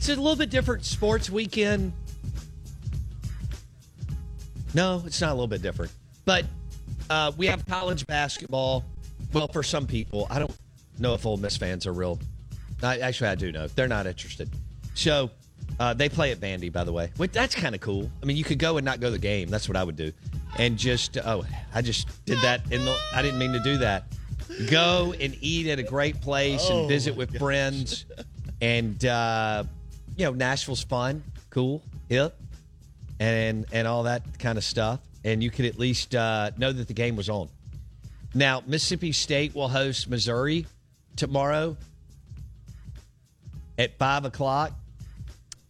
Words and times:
it's 0.00 0.08
a 0.08 0.16
little 0.16 0.34
bit 0.34 0.48
different 0.48 0.82
sports 0.82 1.28
weekend. 1.28 1.92
No, 4.72 5.02
it's 5.04 5.20
not 5.20 5.28
a 5.28 5.34
little 5.34 5.46
bit 5.46 5.60
different. 5.60 5.92
But 6.24 6.46
uh, 7.10 7.32
we 7.36 7.46
have 7.48 7.66
college 7.66 8.06
basketball. 8.06 8.82
Well, 9.34 9.48
for 9.48 9.62
some 9.62 9.86
people, 9.86 10.26
I 10.30 10.38
don't 10.38 10.56
know 10.98 11.12
if 11.12 11.26
Ole 11.26 11.36
Miss 11.36 11.58
fans 11.58 11.86
are 11.86 11.92
real. 11.92 12.18
I, 12.82 13.00
actually, 13.00 13.28
I 13.28 13.34
do 13.34 13.52
know 13.52 13.66
they're 13.66 13.88
not 13.88 14.06
interested. 14.06 14.48
So 14.94 15.30
uh, 15.78 15.92
they 15.92 16.08
play 16.08 16.32
at 16.32 16.38
Vandy, 16.40 16.72
by 16.72 16.82
the 16.84 16.92
way. 16.94 17.10
That's 17.18 17.54
kind 17.54 17.74
of 17.74 17.82
cool. 17.82 18.10
I 18.22 18.24
mean, 18.24 18.38
you 18.38 18.44
could 18.44 18.58
go 18.58 18.78
and 18.78 18.84
not 18.86 19.00
go 19.00 19.08
to 19.08 19.12
the 19.12 19.18
game. 19.18 19.50
That's 19.50 19.68
what 19.68 19.76
I 19.76 19.84
would 19.84 19.96
do, 19.96 20.12
and 20.56 20.78
just 20.78 21.18
oh, 21.18 21.44
I 21.74 21.82
just 21.82 22.08
did 22.24 22.38
that. 22.38 22.62
In 22.72 22.86
the, 22.86 22.96
I 23.14 23.20
didn't 23.20 23.38
mean 23.38 23.52
to 23.52 23.60
do 23.60 23.76
that. 23.78 24.04
Go 24.70 25.12
and 25.20 25.36
eat 25.42 25.66
at 25.66 25.78
a 25.78 25.82
great 25.82 26.22
place 26.22 26.70
and 26.70 26.78
Oh, 26.80 26.86
visit 26.86 27.14
with 27.14 27.38
friends, 27.38 28.06
and 28.62 29.04
uh, 29.04 29.64
you 30.20 30.26
know 30.26 30.32
Nashville's 30.32 30.84
fun, 30.84 31.24
cool, 31.48 31.82
hip, 32.10 32.38
and 33.18 33.64
and 33.72 33.88
all 33.88 34.02
that 34.02 34.38
kind 34.38 34.58
of 34.58 34.64
stuff. 34.64 35.00
And 35.24 35.42
you 35.42 35.50
could 35.50 35.64
at 35.64 35.78
least 35.78 36.14
uh, 36.14 36.50
know 36.58 36.72
that 36.72 36.86
the 36.88 36.94
game 36.94 37.16
was 37.16 37.30
on. 37.30 37.48
Now 38.34 38.62
Mississippi 38.66 39.12
State 39.12 39.54
will 39.54 39.68
host 39.68 40.10
Missouri 40.10 40.66
tomorrow 41.16 41.74
at 43.78 43.96
five 43.96 44.26
o'clock, 44.26 44.72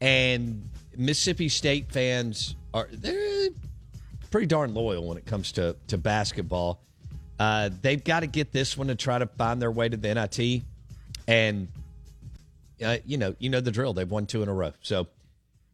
and 0.01 0.69
Mississippi 0.97 1.49
State 1.49 1.93
fans 1.93 2.57
are 2.75 2.89
they're 2.93 3.51
pretty 4.33 4.49
darn 4.49 4.75
loyal 4.75 5.07
when 5.07 5.17
it 5.17 5.27
comes 5.27 5.53
to 5.53 5.77
to 5.87 5.97
basketball. 5.97 6.83
Uh, 7.39 7.71
they've 7.83 8.03
got 8.03 8.21
to 8.21 8.27
get 8.27 8.51
this 8.51 8.77
one 8.77 8.89
to 8.89 8.97
try 8.97 9.17
to 9.17 9.27
find 9.27 9.63
their 9.63 9.71
way 9.71 9.89
to 9.89 9.97
the 9.97 10.13
NIT, 10.13 10.65
and 11.29 11.69
uh, 12.83 12.99
you 13.05 13.17
know 13.19 13.35
you 13.39 13.49
know 13.51 13.61
the 13.61 13.71
drill. 13.71 13.93
They've 13.93 14.11
won 14.11 14.27
two 14.27 14.43
in 14.43 14.49
a 14.49 14.55
row, 14.55 14.73
so 14.81 15.07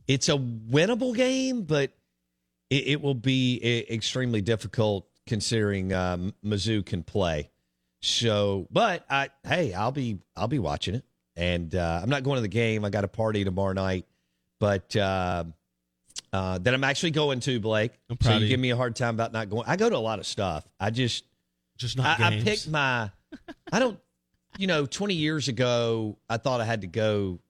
it's 0.08 0.28
a 0.28 0.36
winnable 0.36 1.14
game, 1.14 1.62
but 1.62 1.92
it, 2.70 2.86
it 2.88 3.00
will 3.02 3.14
be 3.14 3.84
extremely 3.90 4.40
difficult 4.40 5.06
considering 5.26 5.92
um, 5.92 6.34
Mizzou 6.44 6.84
can 6.86 7.02
play. 7.02 7.50
So, 8.02 8.68
but 8.70 9.04
I 9.10 9.30
hey, 9.46 9.72
I'll 9.74 9.92
be 9.92 10.18
I'll 10.36 10.48
be 10.48 10.58
watching 10.58 10.94
it, 10.94 11.04
and 11.34 11.74
uh, 11.74 12.00
I'm 12.02 12.10
not 12.10 12.22
going 12.22 12.36
to 12.36 12.42
the 12.42 12.48
game. 12.48 12.84
I 12.84 12.90
got 12.90 13.04
a 13.04 13.08
party 13.08 13.42
tomorrow 13.44 13.72
night, 13.72 14.06
but 14.60 14.94
uh, 14.94 15.44
uh, 16.32 16.58
that 16.58 16.74
I'm 16.74 16.84
actually 16.84 17.12
going 17.12 17.40
to 17.40 17.58
Blake. 17.58 17.92
I'm 18.10 18.16
so 18.20 18.26
proud 18.26 18.30
you 18.32 18.36
of 18.36 18.42
you. 18.42 18.48
give 18.48 18.60
me 18.60 18.70
a 18.70 18.76
hard 18.76 18.94
time 18.96 19.14
about 19.14 19.32
not 19.32 19.48
going. 19.48 19.64
I 19.66 19.76
go 19.76 19.88
to 19.90 19.96
a 19.96 19.98
lot 19.98 20.18
of 20.18 20.26
stuff. 20.26 20.64
I 20.78 20.90
just 20.90 21.24
Just 21.78 21.96
not 21.96 22.20
I, 22.20 22.26
I 22.26 22.30
games. 22.30 22.44
picked 22.44 22.68
my. 22.68 23.10
I 23.72 23.78
don't. 23.80 23.98
You 24.58 24.66
know, 24.66 24.86
20 24.86 25.14
years 25.14 25.48
ago, 25.48 26.18
I 26.28 26.36
thought 26.36 26.60
I 26.60 26.64
had 26.64 26.82
to 26.82 26.86
go 26.86 27.40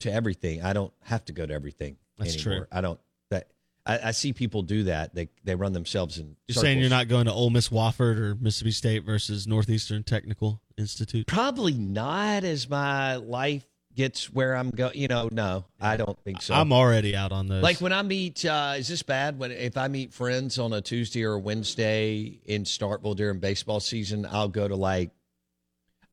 to 0.00 0.12
everything. 0.12 0.62
I 0.62 0.72
don't 0.72 0.92
have 1.02 1.24
to 1.26 1.32
go 1.32 1.46
to 1.46 1.52
everything 1.54 1.96
That's 2.18 2.34
anymore. 2.34 2.60
true. 2.60 2.66
I 2.70 2.80
don't. 2.80 3.00
That 3.30 3.48
I, 3.84 3.98
I 4.04 4.10
see 4.10 4.32
people 4.32 4.62
do 4.62 4.84
that. 4.84 5.14
They 5.14 5.28
they 5.44 5.54
run 5.54 5.72
themselves 5.72 6.18
in. 6.18 6.36
You're 6.48 6.60
saying 6.60 6.80
you're 6.80 6.90
not 6.90 7.08
going 7.08 7.26
to 7.26 7.32
Ole 7.32 7.50
Miss 7.50 7.68
Wofford 7.68 8.18
or 8.18 8.34
Mississippi 8.34 8.72
State 8.72 9.04
versus 9.04 9.46
Northeastern 9.46 10.02
Technical 10.02 10.60
Institute? 10.76 11.26
Probably 11.26 11.74
not 11.74 12.44
as 12.44 12.68
my 12.68 13.16
life 13.16 13.64
gets 13.94 14.30
where 14.32 14.54
I'm 14.54 14.70
going. 14.70 14.96
You 14.96 15.08
know, 15.08 15.28
no, 15.32 15.64
I 15.80 15.96
don't 15.96 16.18
think 16.22 16.42
so. 16.42 16.54
I'm 16.54 16.72
already 16.72 17.16
out 17.16 17.32
on 17.32 17.48
those. 17.48 17.62
like 17.62 17.80
when 17.80 17.92
I 17.92 18.02
meet, 18.02 18.44
uh, 18.44 18.74
is 18.76 18.86
this 18.86 19.02
bad? 19.02 19.38
When 19.38 19.50
if 19.50 19.76
I 19.76 19.88
meet 19.88 20.12
friends 20.12 20.58
on 20.58 20.72
a 20.72 20.80
Tuesday 20.80 21.24
or 21.24 21.34
a 21.34 21.38
Wednesday 21.38 22.40
in 22.44 22.64
Starkville 22.64 23.16
during 23.16 23.40
baseball 23.40 23.80
season, 23.80 24.26
I'll 24.30 24.48
go 24.48 24.68
to 24.68 24.76
like, 24.76 25.10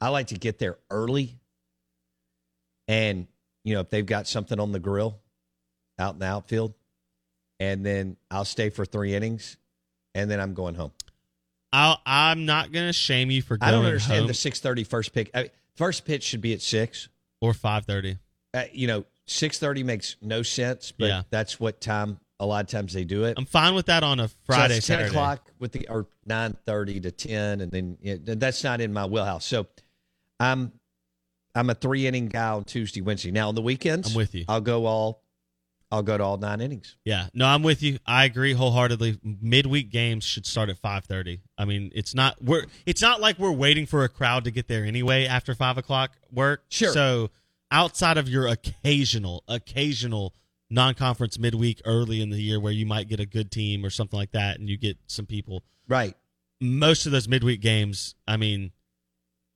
I 0.04 0.10
like 0.10 0.28
to 0.28 0.36
get 0.36 0.60
there 0.60 0.78
early, 0.92 1.40
and 2.88 3.28
you 3.64 3.74
know 3.74 3.80
if 3.82 3.90
they've 3.90 4.06
got 4.06 4.28
something 4.28 4.60
on 4.60 4.72
the 4.72 4.80
grill, 4.80 5.20
out 5.98 6.14
in 6.16 6.20
the 6.20 6.26
outfield, 6.26 6.74
and 7.60 7.86
then 7.86 8.18
I'll 8.30 8.46
stay 8.46 8.70
for 8.70 8.86
three 8.86 9.16
innings, 9.16 9.58
and 10.14 10.30
then 10.30 10.40
I'm 10.40 10.54
going 10.54 10.76
home. 10.76 10.92
I'll, 11.72 12.02
I'm 12.06 12.46
not 12.46 12.72
going 12.72 12.86
to 12.88 12.94
shame 12.94 13.32
you 13.32 13.42
for 13.42 13.58
going 13.58 13.68
I 13.68 13.72
don't 13.72 13.86
understand 13.86 14.20
home 14.20 14.28
the 14.28 14.34
6:30 14.34 14.86
first 14.86 15.14
pick. 15.14 15.32
I, 15.34 15.50
first 15.76 16.06
pitch 16.06 16.24
should 16.24 16.42
be 16.42 16.54
at 16.54 16.62
six. 16.62 17.08
or 17.42 17.54
5:30. 17.54 18.20
Uh, 18.54 18.64
you 18.74 18.88
know, 18.88 19.06
6:30 19.28 19.84
makes 19.86 20.16
no 20.22 20.44
sense, 20.44 20.92
but 20.92 21.08
Yeah. 21.08 21.24
that's 21.30 21.60
what 21.60 21.80
time. 21.82 22.20
A 22.40 22.46
lot 22.46 22.66
of 22.66 22.70
times 22.70 22.92
they 22.92 23.06
do 23.06 23.24
it. 23.24 23.36
I'm 23.38 23.46
fine 23.46 23.74
with 23.74 23.86
that 23.86 24.04
on 24.04 24.20
a 24.20 24.28
Friday, 24.46 24.78
it's 24.78 24.88
ten 24.88 24.98
Saturday. 24.98 25.10
o'clock 25.16 25.50
with 25.60 25.72
the 25.72 25.88
or 25.88 26.08
nine 26.26 26.58
thirty 26.66 27.00
to 27.00 27.10
ten, 27.10 27.62
and 27.62 27.72
then 27.72 27.98
you 28.02 28.20
know, 28.20 28.36
that's 28.36 28.66
not 28.66 28.82
in 28.82 28.92
my 28.92 29.06
wheelhouse. 29.06 29.46
So 29.46 29.68
I'm 30.44 30.72
I'm 31.56 31.70
a 31.70 31.76
three 31.76 32.08
inning 32.08 32.28
guy 32.28 32.50
on 32.50 32.64
Tuesday, 32.64 33.02
Wednesday. 33.02 33.32
Now 33.32 33.50
on 33.50 33.56
the 33.56 33.62
weekends, 33.62 34.12
I'm 34.12 34.16
with 34.16 34.36
you. 34.36 34.46
I'll 34.48 34.62
go 34.62 34.86
all 34.86 35.24
I'll 35.92 36.02
go 36.02 36.18
to 36.18 36.24
all 36.24 36.38
nine 36.38 36.60
innings. 36.60 36.96
Yeah, 37.06 37.28
no, 37.36 37.46
I'm 37.46 37.62
with 37.62 37.84
you. 37.84 38.00
I 38.06 38.26
agree 38.26 38.54
wholeheartedly. 38.54 39.20
Midweek 39.24 39.92
games 39.92 40.24
should 40.24 40.48
start 40.48 40.70
at 40.70 40.82
5:30. 40.82 41.42
I 41.58 41.66
mean, 41.66 41.92
it's 41.94 42.16
not 42.16 42.44
we're 42.44 42.66
it's 42.86 43.02
not 43.02 43.22
like 43.22 43.38
we're 43.38 43.52
waiting 43.52 43.86
for 43.86 44.04
a 44.04 44.10
crowd 44.10 44.46
to 44.46 44.52
get 44.52 44.68
there 44.68 44.86
anyway 44.86 45.26
after 45.28 45.54
five 45.54 45.78
o'clock 45.78 46.14
work. 46.32 46.64
Sure. 46.70 46.92
So 46.92 47.30
outside 47.70 48.18
of 48.18 48.28
your 48.28 48.48
occasional 48.48 49.44
occasional 49.48 50.34
non-conference 50.72 51.38
midweek 51.38 51.80
early 51.86 52.22
in 52.22 52.32
the 52.32 52.42
year 52.42 52.60
where 52.60 52.72
you 52.72 52.88
might 52.88 53.08
get 53.08 53.20
a 53.20 53.26
good 53.28 53.52
team 53.52 53.86
or 53.86 53.92
something 53.92 54.18
like 54.18 54.32
that, 54.32 54.60
and 54.60 54.68
you 54.68 54.78
get 54.78 54.98
some 55.06 55.28
people. 55.28 55.64
Right. 55.88 56.16
Most 56.60 57.06
of 57.06 57.12
those 57.12 57.28
midweek 57.28 57.62
games, 57.62 58.16
I 58.28 58.38
mean, 58.38 58.72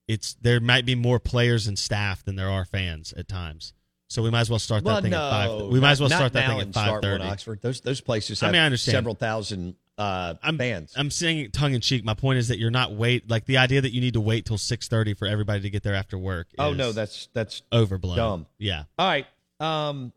it's 0.07 0.35
there 0.41 0.59
might 0.59 0.85
be 0.85 0.95
more 0.95 1.19
players 1.19 1.68
and 1.68 1.78
staff 1.78 2.23
than 2.23 2.35
there 2.35 2.50
are 2.50 2.66
fans 2.66 3.13
at 3.13 3.28
times. 3.28 3.73
So 4.09 4.23
we 4.23 4.29
might 4.29 4.41
as 4.41 4.50
well 4.50 4.59
start 4.59 4.84
Well, 4.84 4.95
that 4.95 5.01
thing 5.01 5.12
no, 5.12 5.25
at 5.25 5.29
five. 5.29 5.68
We 5.68 5.79
might 5.81 5.91
as 5.91 6.00
well 6.00 6.09
start 6.09 6.31
that 6.34 6.47
thing 6.47 6.59
at 6.62 6.73
five 6.73 7.01
thirty. 7.01 7.23
Oxford. 7.23 7.62
Those 7.62 7.81
those 7.81 8.00
places 8.00 8.41
I 8.41 8.51
mean, 8.51 8.62
I 8.62 8.66
understand. 8.66 8.94
several 8.94 9.16
thousand 9.16 9.75
uh, 9.97 10.35
I'm, 10.44 10.57
fans. 10.57 10.94
I'm 10.96 11.09
saying 11.09 11.51
tongue 11.51 11.73
in 11.73 11.81
cheek. 11.81 12.06
My 12.06 12.13
point 12.13 12.38
is 12.38 12.47
that 12.50 12.59
you're 12.59 12.72
not 12.72 12.94
wait 12.94 13.29
like 13.29 13.46
the 13.46 13.57
idea 13.57 13.81
that 13.81 13.91
you 13.94 14.00
need 14.00 14.13
to 14.13 14.22
wait 14.22 14.46
till 14.46 14.57
six 14.57 14.88
thirty 14.88 15.13
for 15.13 15.28
everybody 15.28 15.62
to 15.62 15.69
get 15.69 15.84
there 15.84 15.96
after 15.96 16.17
work. 16.17 16.47
oh 16.57 16.73
no, 16.73 16.91
that's 16.91 17.28
that's 17.34 17.63
overblown. 17.73 18.16
dumb. 18.16 18.46
Yeah, 18.57 18.84
All 18.97 19.07
right. 19.07 19.25
Um, 19.59 20.13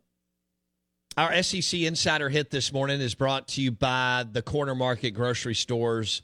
our 1.16 1.42
SEC 1.42 1.80
Insider 1.80 2.28
Hit 2.28 2.50
this 2.50 2.72
morning 2.72 3.00
is 3.00 3.14
brought 3.14 3.48
to 3.48 3.62
you 3.62 3.72
by 3.72 4.24
the 4.30 4.42
corner 4.42 4.74
market 4.74 5.10
grocery 5.10 5.54
stores 5.54 6.22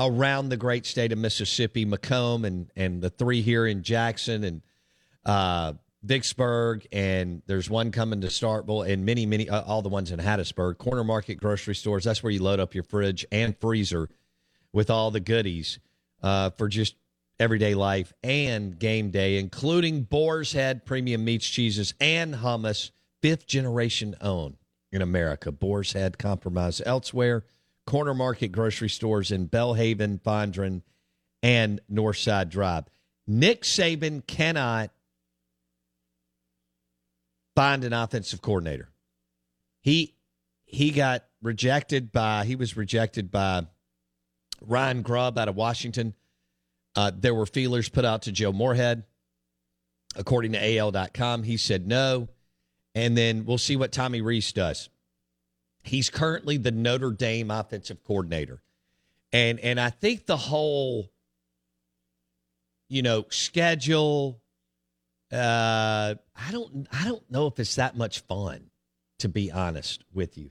around 0.00 0.48
the 0.48 0.56
great 0.56 0.86
state 0.86 1.12
of 1.12 1.18
Mississippi, 1.18 1.84
McComb, 1.84 2.46
and 2.46 2.70
and 2.76 3.02
the 3.02 3.10
three 3.10 3.42
here 3.42 3.66
in 3.66 3.82
Jackson 3.82 4.44
and 4.44 4.62
uh, 5.24 5.74
Vicksburg, 6.02 6.86
and 6.92 7.42
there's 7.46 7.68
one 7.68 7.90
coming 7.90 8.20
to 8.20 8.28
Starkville, 8.28 8.88
and 8.90 9.04
many, 9.04 9.26
many, 9.26 9.48
uh, 9.48 9.62
all 9.62 9.82
the 9.82 9.88
ones 9.88 10.12
in 10.12 10.20
Hattiesburg. 10.20 10.78
Corner 10.78 11.04
market 11.04 11.36
grocery 11.36 11.74
stores. 11.74 12.04
That's 12.04 12.22
where 12.22 12.32
you 12.32 12.42
load 12.42 12.60
up 12.60 12.74
your 12.74 12.84
fridge 12.84 13.26
and 13.32 13.56
freezer 13.56 14.08
with 14.72 14.90
all 14.90 15.10
the 15.10 15.20
goodies 15.20 15.80
uh, 16.22 16.50
for 16.50 16.68
just 16.68 16.94
everyday 17.40 17.74
life 17.74 18.12
and 18.22 18.78
game 18.78 19.10
day, 19.10 19.38
including 19.38 20.02
Boar's 20.02 20.52
Head 20.52 20.84
premium 20.84 21.24
meats, 21.24 21.48
cheeses, 21.48 21.94
and 22.00 22.34
hummus, 22.34 22.90
fifth 23.20 23.46
generation 23.46 24.14
owned 24.20 24.56
in 24.92 25.02
America. 25.02 25.50
Boar's 25.50 25.92
Head 25.92 26.18
compromise 26.18 26.80
elsewhere. 26.86 27.44
Corner 27.88 28.12
market 28.12 28.48
grocery 28.48 28.90
stores 28.90 29.32
in 29.32 29.48
Belhaven, 29.48 30.20
Fondren, 30.20 30.82
and 31.42 31.80
Northside 31.90 32.50
Drive. 32.50 32.84
Nick 33.26 33.62
Saban 33.62 34.26
cannot 34.26 34.90
find 37.56 37.84
an 37.84 37.94
offensive 37.94 38.42
coordinator. 38.42 38.90
He 39.80 40.14
he 40.66 40.90
got 40.90 41.24
rejected 41.40 42.12
by 42.12 42.44
he 42.44 42.56
was 42.56 42.76
rejected 42.76 43.30
by 43.30 43.66
Ryan 44.60 45.00
Grubb 45.00 45.38
out 45.38 45.48
of 45.48 45.56
Washington. 45.56 46.12
Uh, 46.94 47.10
there 47.16 47.34
were 47.34 47.46
feelers 47.46 47.88
put 47.88 48.04
out 48.04 48.20
to 48.22 48.32
Joe 48.32 48.52
Moorhead. 48.52 49.04
According 50.14 50.52
to 50.52 50.76
AL.com, 50.76 51.42
he 51.42 51.56
said 51.56 51.86
no. 51.86 52.28
And 52.94 53.16
then 53.16 53.46
we'll 53.46 53.56
see 53.56 53.76
what 53.76 53.92
Tommy 53.92 54.20
Rees 54.20 54.52
does. 54.52 54.90
He's 55.88 56.10
currently 56.10 56.56
the 56.56 56.70
Notre 56.70 57.10
Dame 57.10 57.50
offensive 57.50 58.02
coordinator. 58.04 58.62
And 59.32 59.60
and 59.60 59.80
I 59.80 59.90
think 59.90 60.26
the 60.26 60.36
whole 60.36 61.10
you 62.88 63.02
know, 63.02 63.26
schedule 63.30 64.40
uh 65.32 66.14
I 66.34 66.52
don't 66.52 66.88
I 66.90 67.04
don't 67.04 67.30
know 67.30 67.46
if 67.46 67.58
it's 67.60 67.76
that 67.76 67.96
much 67.96 68.20
fun 68.20 68.70
to 69.18 69.28
be 69.28 69.50
honest 69.52 70.04
with 70.12 70.38
you. 70.38 70.50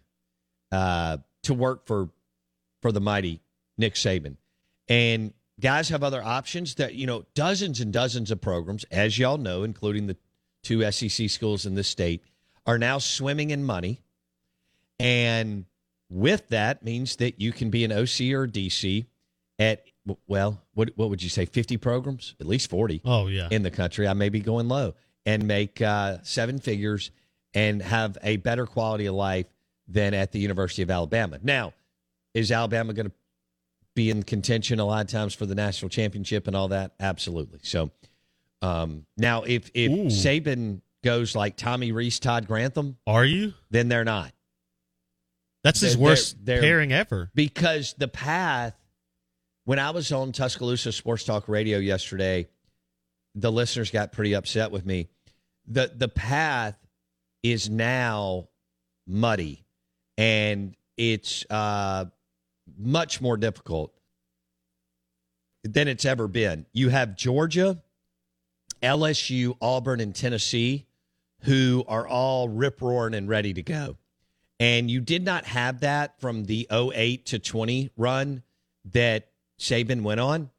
Uh 0.71 1.17
to 1.43 1.53
work 1.53 1.87
for 1.87 2.09
for 2.81 2.91
the 2.91 3.01
mighty 3.01 3.41
Nick 3.77 3.95
Saban. 3.95 4.37
And 4.87 5.33
guys 5.59 5.89
have 5.89 6.03
other 6.03 6.23
options 6.23 6.75
that, 6.75 6.93
you 6.93 7.07
know, 7.07 7.25
dozens 7.33 7.79
and 7.81 7.91
dozens 7.91 8.31
of 8.31 8.41
programs, 8.41 8.83
as 8.85 9.17
y'all 9.17 9.37
know, 9.37 9.63
including 9.63 10.07
the 10.07 10.17
two 10.63 10.89
SEC 10.91 11.29
schools 11.29 11.65
in 11.65 11.75
this 11.75 11.87
state, 11.87 12.23
are 12.65 12.77
now 12.77 12.97
swimming 12.97 13.49
in 13.49 13.63
money. 13.63 14.01
And 14.99 15.65
with 16.09 16.47
that 16.49 16.83
means 16.83 17.17
that 17.17 17.39
you 17.39 17.51
can 17.51 17.69
be 17.69 17.83
an 17.83 17.91
OC 17.91 18.31
or 18.33 18.47
DC 18.47 19.05
at, 19.59 19.83
well, 20.27 20.61
what, 20.73 20.89
what 20.95 21.09
would 21.09 21.21
you 21.21 21.29
say, 21.29 21.45
50 21.45 21.77
programs? 21.77 22.35
At 22.39 22.47
least 22.47 22.69
40 22.69 23.01
Oh 23.05 23.27
yeah. 23.27 23.47
in 23.51 23.63
the 23.63 23.71
country. 23.71 24.07
I 24.07 24.13
may 24.13 24.29
be 24.29 24.39
going 24.39 24.67
low. 24.67 24.93
and 25.25 25.45
make 25.45 25.81
uh, 25.81 26.17
seven 26.23 26.57
figures 26.59 27.11
and 27.53 27.81
have 27.81 28.17
a 28.23 28.37
better 28.37 28.65
quality 28.65 29.07
of 29.07 29.15
life 29.15 29.45
than 29.87 30.13
at 30.13 30.31
the 30.31 30.39
University 30.39 30.81
of 30.83 30.89
Alabama. 30.89 31.37
Now, 31.43 31.73
is 32.33 32.51
Alabama 32.51 32.93
going 32.93 33.07
to 33.07 33.11
be 33.93 34.09
in 34.09 34.23
contention 34.23 34.79
a 34.79 34.85
lot 34.85 35.01
of 35.03 35.11
times 35.11 35.33
for 35.33 35.45
the 35.45 35.55
national 35.55 35.89
championship 35.89 36.47
and 36.47 36.55
all 36.55 36.69
that? 36.69 36.93
Absolutely. 36.99 37.59
So 37.63 37.91
um, 38.61 39.05
now, 39.17 39.43
if 39.43 39.69
if 39.73 39.91
Ooh. 39.91 40.05
Saban 40.05 40.81
goes 41.03 41.35
like 41.35 41.57
Tommy 41.57 41.91
Rees, 41.91 42.19
Todd 42.19 42.47
Grantham, 42.47 42.97
Are 43.05 43.25
you? 43.25 43.53
then 43.69 43.87
they're 43.89 44.05
not 44.05 44.31
That's 45.63 45.79
his 45.81 45.93
They're- 45.95 46.01
worst 46.03 46.45
they're- 46.45 46.61
pairing 46.61 46.91
ever. 46.91 47.31
because 47.35 47.93
the 47.97 48.07
path. 48.07 48.73
When 49.65 49.79
I 49.79 49.89
was 49.89 50.13
on 50.13 50.31
Tuscaloosa 50.31 50.93
Sports 50.93 51.25
Talk 51.25 51.49
Radio 51.49 51.77
yesterday, 51.77 52.47
the 53.35 53.51
listeners 53.51 53.91
got 53.91 54.13
pretty 54.13 54.33
upset 54.33 54.71
with 54.71 54.85
me. 54.85 55.09
the 55.65 55.91
The 55.93 56.07
path 56.07 56.77
is 57.43 57.69
now 57.69 58.47
muddy, 59.05 59.65
and 60.17 60.73
it's 60.95 61.45
uh, 61.49 62.05
much 62.77 63.19
more 63.19 63.35
difficult 63.35 63.93
than 65.65 65.89
it's 65.89 66.05
ever 66.05 66.29
been. 66.29 66.65
You 66.71 66.87
have 66.87 67.17
Georgia, 67.17 67.83
LSU, 68.81 69.57
Auburn, 69.61 69.99
and 69.99 70.15
Tennessee, 70.15 70.85
who 71.41 71.83
are 71.89 72.07
all 72.07 72.47
rip 72.47 72.81
roaring 72.81 73.13
and 73.13 73.27
ready 73.27 73.53
to 73.53 73.61
go. 73.61 73.97
And 74.59 74.89
you 74.89 75.01
did 75.01 75.23
not 75.23 75.45
have 75.45 75.81
that 75.81 76.19
from 76.19 76.45
the 76.45 76.67
08 76.71 77.25
to 77.27 77.39
20 77.39 77.91
run 77.95 78.43
that 78.85 79.29
Saban 79.59 80.01
went 80.01 80.19
on. 80.19 80.49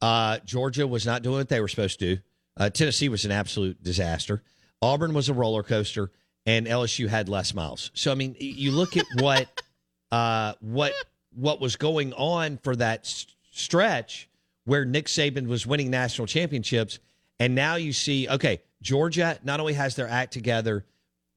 Uh, 0.00 0.38
Georgia 0.44 0.86
was 0.86 1.06
not 1.06 1.22
doing 1.22 1.36
what 1.36 1.48
they 1.48 1.60
were 1.60 1.68
supposed 1.68 1.98
to 2.00 2.16
do. 2.16 2.22
Uh, 2.56 2.70
Tennessee 2.70 3.08
was 3.08 3.24
an 3.24 3.30
absolute 3.30 3.82
disaster. 3.82 4.42
Auburn 4.82 5.14
was 5.14 5.28
a 5.28 5.34
roller 5.34 5.62
coaster, 5.62 6.10
and 6.46 6.66
LSU 6.66 7.08
had 7.08 7.28
less 7.28 7.54
Miles. 7.54 7.90
So 7.94 8.12
I 8.12 8.14
mean, 8.14 8.36
you 8.38 8.70
look 8.70 8.96
at 8.96 9.06
what 9.20 9.62
uh, 10.12 10.54
what 10.60 10.92
what 11.34 11.60
was 11.60 11.76
going 11.76 12.12
on 12.12 12.58
for 12.58 12.76
that 12.76 13.06
stretch 13.50 14.28
where 14.64 14.84
Nick 14.84 15.06
Saban 15.06 15.46
was 15.46 15.66
winning 15.66 15.90
national 15.90 16.26
championships, 16.26 16.98
and 17.40 17.54
now 17.54 17.76
you 17.76 17.92
see, 17.92 18.28
okay, 18.28 18.62
Georgia 18.82 19.38
not 19.42 19.60
only 19.60 19.74
has 19.74 19.96
their 19.96 20.08
act 20.08 20.32
together, 20.32 20.84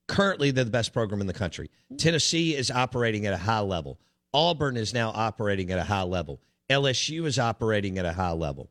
currently 0.07 0.51
they're 0.51 0.63
the 0.63 0.71
best 0.71 0.94
program 0.94 1.21
in 1.21 1.27
the 1.27 1.33
country. 1.33 1.69
Tennessee 1.98 2.56
is 2.56 2.71
operating 2.71 3.25
at 3.25 3.33
a 3.33 3.38
high 3.38 3.59
level. 3.59 4.00
Auburn 4.33 4.77
is 4.77 4.94
now 4.94 5.12
operating 5.13 5.71
at 5.71 5.80
a 5.80 5.83
high 5.83 6.04
level. 6.04 6.42
LSU 6.69 7.25
is 7.25 7.39
operating 7.39 7.98
at 7.98 8.06
a 8.06 8.13
high 8.13 8.31
level. 8.31 8.69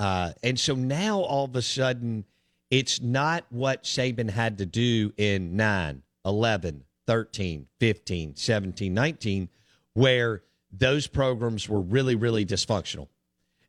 Uh, 0.00 0.32
and 0.42 0.58
so 0.58 0.74
now 0.74 1.20
all 1.20 1.44
of 1.44 1.56
a 1.56 1.62
sudden, 1.62 2.24
it's 2.70 3.00
not 3.00 3.44
what 3.50 3.84
Saban 3.84 4.30
had 4.30 4.58
to 4.58 4.66
do 4.66 5.12
in 5.16 5.56
9, 5.56 6.02
11, 6.24 6.84
13, 7.06 7.66
15, 7.78 8.36
17, 8.36 8.94
19, 8.94 9.48
where 9.92 10.42
those 10.72 11.06
programs 11.06 11.68
were 11.68 11.80
really, 11.80 12.14
really 12.14 12.44
dysfunctional. 12.44 13.08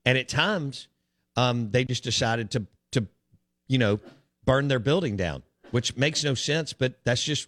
And 0.06 0.18
at 0.18 0.28
times, 0.28 0.88
um, 1.36 1.72
they 1.72 1.86
just 1.86 2.04
decided 2.04 2.52
to, 2.52 2.66
to, 2.94 3.06
you 3.68 3.78
know, 3.78 4.00
burn 4.46 4.68
their 4.68 4.80
building 4.80 5.16
down, 5.16 5.44
which 5.72 5.96
makes 5.96 6.24
no 6.24 6.34
sense, 6.34 6.74
but 6.74 7.04
that's 7.04 7.24
just 7.24 7.48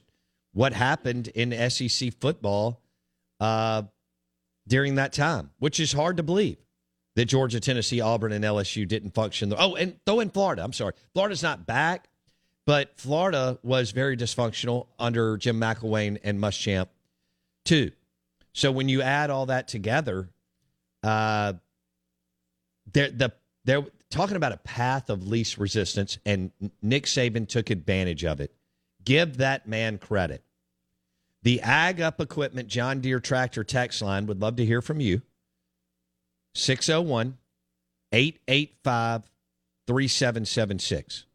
what 0.54 0.74
happened 0.74 1.28
in 1.30 1.70
SEC 1.70 2.14
football 2.20 2.82
uh, 3.40 3.84
during 4.68 4.96
that 4.96 5.14
time, 5.14 5.52
which 5.60 5.80
is 5.80 5.94
hard 5.94 6.18
to 6.18 6.24
believe 6.24 6.58
that 7.16 7.26
Georgia, 7.26 7.60
Tennessee, 7.60 8.02
Auburn, 8.02 8.32
and 8.32 8.44
LSU 8.46 8.88
didn't 8.88 9.16
function. 9.16 9.54
Oh, 9.58 9.76
and 9.76 10.00
throw 10.06 10.20
in 10.20 10.30
Florida. 10.30 10.64
I'm 10.64 10.74
sorry. 10.74 10.94
Florida's 11.14 11.42
not 11.42 11.66
back, 11.66 12.10
but 12.66 12.92
Florida 12.98 13.58
was 13.64 13.92
very 13.92 14.16
dysfunctional 14.16 14.88
under 15.00 15.38
Jim 15.38 15.60
McElwain 15.60 16.20
and 16.24 16.40
Muschamp, 16.40 16.88
too. 17.66 17.92
So 18.54 18.72
when 18.72 18.90
you 18.90 19.02
add 19.02 19.30
all 19.30 19.48
that 19.48 19.68
together, 19.68 20.30
uh, 21.02 21.54
they're, 22.92 23.10
the, 23.10 23.34
they're 23.66 23.86
talking 24.10 24.36
about 24.36 24.52
a 24.52 24.58
path 24.58 25.10
of 25.10 25.28
least 25.28 25.58
resistance, 25.58 26.18
and 26.26 26.52
Nick 26.82 27.06
Saban 27.06 27.48
took 27.48 27.70
advantage 27.70 28.24
of 28.26 28.40
it. 28.40 28.54
Give 29.04 29.38
that 29.38 29.68
man 29.68 29.98
credit. 29.98 30.44
The 31.44 31.62
Ag 31.62 32.02
Up 32.02 32.20
Equipment 32.20 32.68
John 32.68 33.00
Deere 33.00 33.20
Tractor 33.20 33.64
text 33.64 34.02
line 34.02 34.26
would 34.26 34.42
love 34.42 34.58
to 34.58 34.66
hear 34.66 34.82
from 34.82 35.00
you. 35.00 35.22
601 36.56 37.38
885 38.12 39.30
3776. 39.86 41.26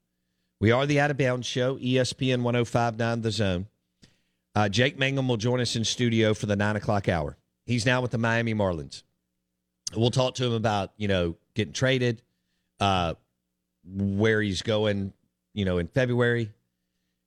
We 0.61 0.71
are 0.71 0.87
the 0.87 1.01
Out 1.01 1.11
of 1.11 1.17
Bounds 1.17 1.47
Show, 1.47 1.77
ESPN 1.77 2.43
1059 2.43 3.23
The 3.23 3.31
Zone. 3.31 3.67
Uh, 4.55 4.69
Jake 4.69 4.99
Mangum 4.99 5.29
will 5.29 5.39
join 5.39 5.61
us 5.61 5.77
in 5.77 5.85
studio 5.85 6.35
for 6.35 6.47
the 6.47 6.57
nine 6.57 6.77
o'clock 6.77 7.09
hour. 7.09 7.37
He's 7.65 7.87
now 7.87 8.03
with 8.03 8.11
the 8.11 8.19
Miami 8.19 8.55
Marlins. 8.55 9.03
We'll 9.97 10.11
talk 10.11 10.35
to 10.37 10.45
him 10.45 10.53
about, 10.53 10.93
you 10.97 11.09
know, 11.09 11.37
getting 11.55 11.73
traded, 11.73 12.23
uh, 12.83 13.15
where 13.85 14.43
he's 14.43 14.63
going, 14.63 15.13
you 15.55 15.65
know, 15.65 15.79
in 15.79 15.87
February, 15.87 16.51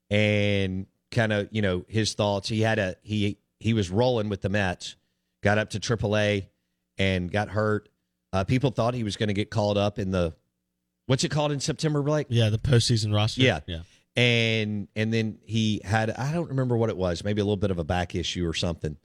and 0.10 0.86
kind 1.12 1.32
of, 1.32 1.48
you 1.52 1.62
know, 1.62 1.86
his 1.88 2.14
thoughts. 2.14 2.50
He 2.50 2.60
had 2.60 2.78
a 2.78 2.98
he 3.04 3.38
he 3.62 3.74
was 3.74 3.90
rolling 3.90 4.28
with 4.28 4.42
the 4.42 4.50
Mets, 4.50 4.98
got 5.42 5.58
up 5.58 5.70
to 5.70 5.80
AAA, 5.80 6.48
and 6.98 7.32
got 7.32 7.48
hurt. 7.50 7.88
Uh, 8.34 8.44
people 8.44 8.70
thought 8.70 8.96
he 8.96 9.06
was 9.06 9.16
going 9.16 9.30
to 9.30 9.34
get 9.34 9.50
called 9.50 9.78
up 9.78 9.98
in 9.98 10.12
the 10.12 10.36
what's 11.06 11.24
it 11.24 11.32
called 11.32 11.54
in 11.54 11.62
September, 11.62 12.02
Blake? 12.04 12.28
Yeah, 12.30 12.50
the 12.50 12.58
postseason 12.58 13.16
roster. 13.16 13.42
Yeah. 13.42 13.62
yeah. 13.66 13.80
and 14.18 14.90
and 14.94 15.14
then 15.14 15.38
he 15.46 15.80
had 15.86 16.12
I 16.12 16.34
don't 16.34 16.50
remember 16.50 16.76
what 16.76 16.90
it 16.90 16.98
was, 16.98 17.24
maybe 17.24 17.40
a 17.40 17.46
little 17.46 17.56
bit 17.56 17.72
of 17.72 17.80
a 17.80 17.86
back 17.86 18.14
issue 18.14 18.46
or 18.46 18.54
something. 18.54 18.98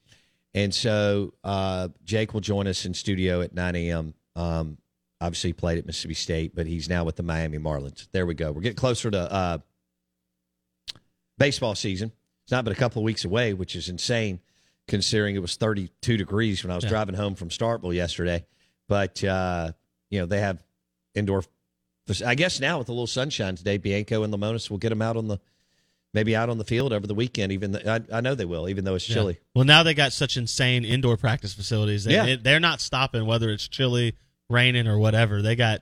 And 0.53 0.75
so 0.75 1.33
uh, 1.45 1.91
Jake 2.03 2.35
will 2.35 2.41
join 2.41 2.67
us 2.67 2.85
in 2.85 2.93
studio 2.93 3.41
at 3.41 3.55
9 3.55 3.77
a.m. 3.77 4.15
Um, 4.35 4.79
obviously, 5.21 5.51
he 5.51 5.55
played 5.55 5.79
at 5.79 5.87
Mississippi 5.87 6.15
State, 6.15 6.55
but 6.55 6.67
he's 6.67 6.89
now 6.89 7.05
with 7.05 7.17
the 7.17 7.23
Miami 7.23 7.59
Marlins. 7.59 8.09
There 8.13 8.27
we 8.27 8.35
go. 8.35 8.53
We're 8.53 8.63
getting 8.63 8.77
closer 8.77 9.11
to 9.11 9.33
uh, 9.33 9.59
baseball 11.39 11.75
season. 11.75 12.13
It's 12.45 12.53
not 12.53 12.65
but 12.65 12.73
a 12.73 12.77
couple 12.77 13.01
of 13.01 13.05
weeks 13.05 13.25
away, 13.25 13.55
which 13.55 13.77
is 13.77 13.89
insane 13.89 14.41
considering 14.89 15.37
it 15.37 15.41
was 15.41 15.57
32 15.57 16.17
degrees 16.17 16.65
when 16.65 16.71
I 16.71 16.75
was 16.75 16.85
Yeah. 16.85 16.91
driving 16.91 17.15
home 17.15 17.35
from 17.35 17.49
Starkville 17.49 17.95
yesterday. 17.95 18.45
But 18.89 19.23
uh, 19.23 19.73
you 20.11 20.19
know 20.21 20.27
they 20.27 20.41
have 20.41 20.63
indoor. 21.15 21.45
I 22.27 22.35
guess 22.35 22.59
now 22.59 22.79
with 22.79 22.89
a 22.89 22.93
little 22.93 23.07
sunshine 23.07 23.55
today, 23.55 23.77
Bianco 23.79 24.25
and 24.25 24.35
Lemonis 24.35 24.69
will 24.69 24.79
get 24.79 24.89
them 24.89 25.01
out 25.03 25.17
on 25.17 25.29
the 25.29 25.39
maybe 26.13 26.35
out 26.35 26.51
on 26.51 26.59
the 26.59 26.65
field 26.65 26.93
over 26.93 27.07
the 27.07 27.15
weekend. 27.15 27.53
Even 27.53 27.73
th- 27.73 27.87
I, 27.87 28.01
I 28.13 28.21
know 28.21 28.35
they 28.35 28.45
will, 28.45 28.69
even 28.69 28.85
though 28.85 28.97
it's 28.97 29.09
Yeah. 29.09 29.15
chilly. 29.15 29.39
Well, 29.55 29.65
now 29.65 29.85
they 29.85 29.95
got 29.95 30.13
such 30.13 30.37
insane 30.37 30.85
indoor 30.85 31.17
practice 31.17 31.55
facilities. 31.55 32.03
They, 32.03 32.15
Yeah. 32.15 32.35
they're 32.43 32.59
not 32.59 32.81
stopping 32.81 33.27
whether 33.27 33.49
it's 33.51 33.69
chilly, 33.69 34.17
raining, 34.51 34.87
or 34.87 34.99
whatever. 34.99 35.41
They 35.43 35.57
got 35.57 35.81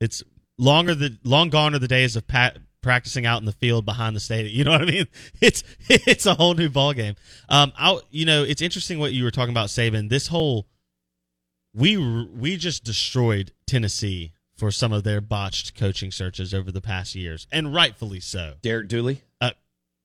it's 0.00 0.22
longer 0.58 0.94
the 0.94 1.18
long 1.24 1.50
gone 1.50 1.74
are 1.74 1.78
the 1.78 1.88
days 1.88 2.14
of 2.16 2.26
pat, 2.26 2.58
practicing 2.82 3.26
out 3.26 3.40
in 3.40 3.46
the 3.46 3.52
field 3.52 3.84
behind 3.84 4.14
the 4.14 4.20
stadium. 4.20 4.54
You 4.56 4.64
know 4.64 4.72
what 4.72 4.82
I 4.82 4.86
mean? 4.86 5.06
It's 5.40 5.64
it's 5.88 6.26
a 6.26 6.34
whole 6.34 6.54
new 6.54 6.68
ball 6.68 6.92
game. 6.92 7.14
Um, 7.48 7.72
I 7.76 7.98
you 8.10 8.26
know 8.26 8.42
it's 8.44 8.62
interesting 8.62 8.98
what 8.98 9.12
you 9.12 9.24
were 9.24 9.30
talking 9.30 9.52
about, 9.52 9.68
Saban. 9.68 10.08
This 10.08 10.28
whole 10.28 10.66
we 11.74 11.96
we 11.96 12.56
just 12.56 12.84
destroyed 12.84 13.52
Tennessee 13.66 14.32
for 14.56 14.70
some 14.70 14.92
of 14.92 15.02
their 15.04 15.20
botched 15.20 15.74
coaching 15.74 16.10
searches 16.12 16.52
over 16.54 16.70
the 16.70 16.80
past 16.82 17.14
years, 17.14 17.46
and 17.50 17.74
rightfully 17.74 18.20
so. 18.20 18.54
Derek 18.62 18.88
Dooley. 18.88 19.22
uh, 19.40 19.50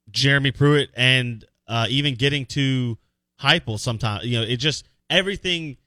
Jeremy 0.09 0.51
Pruitt 0.51 0.89
and 0.95 1.45
uh, 1.67 1.85
even 1.89 2.15
getting 2.15 2.45
to 2.47 2.97
Heupel 3.41 3.79
sometimes. 3.79 4.25
You 4.25 4.39
know, 4.39 4.45
it 4.45 4.57
just 4.57 4.87
everything. 5.09 5.77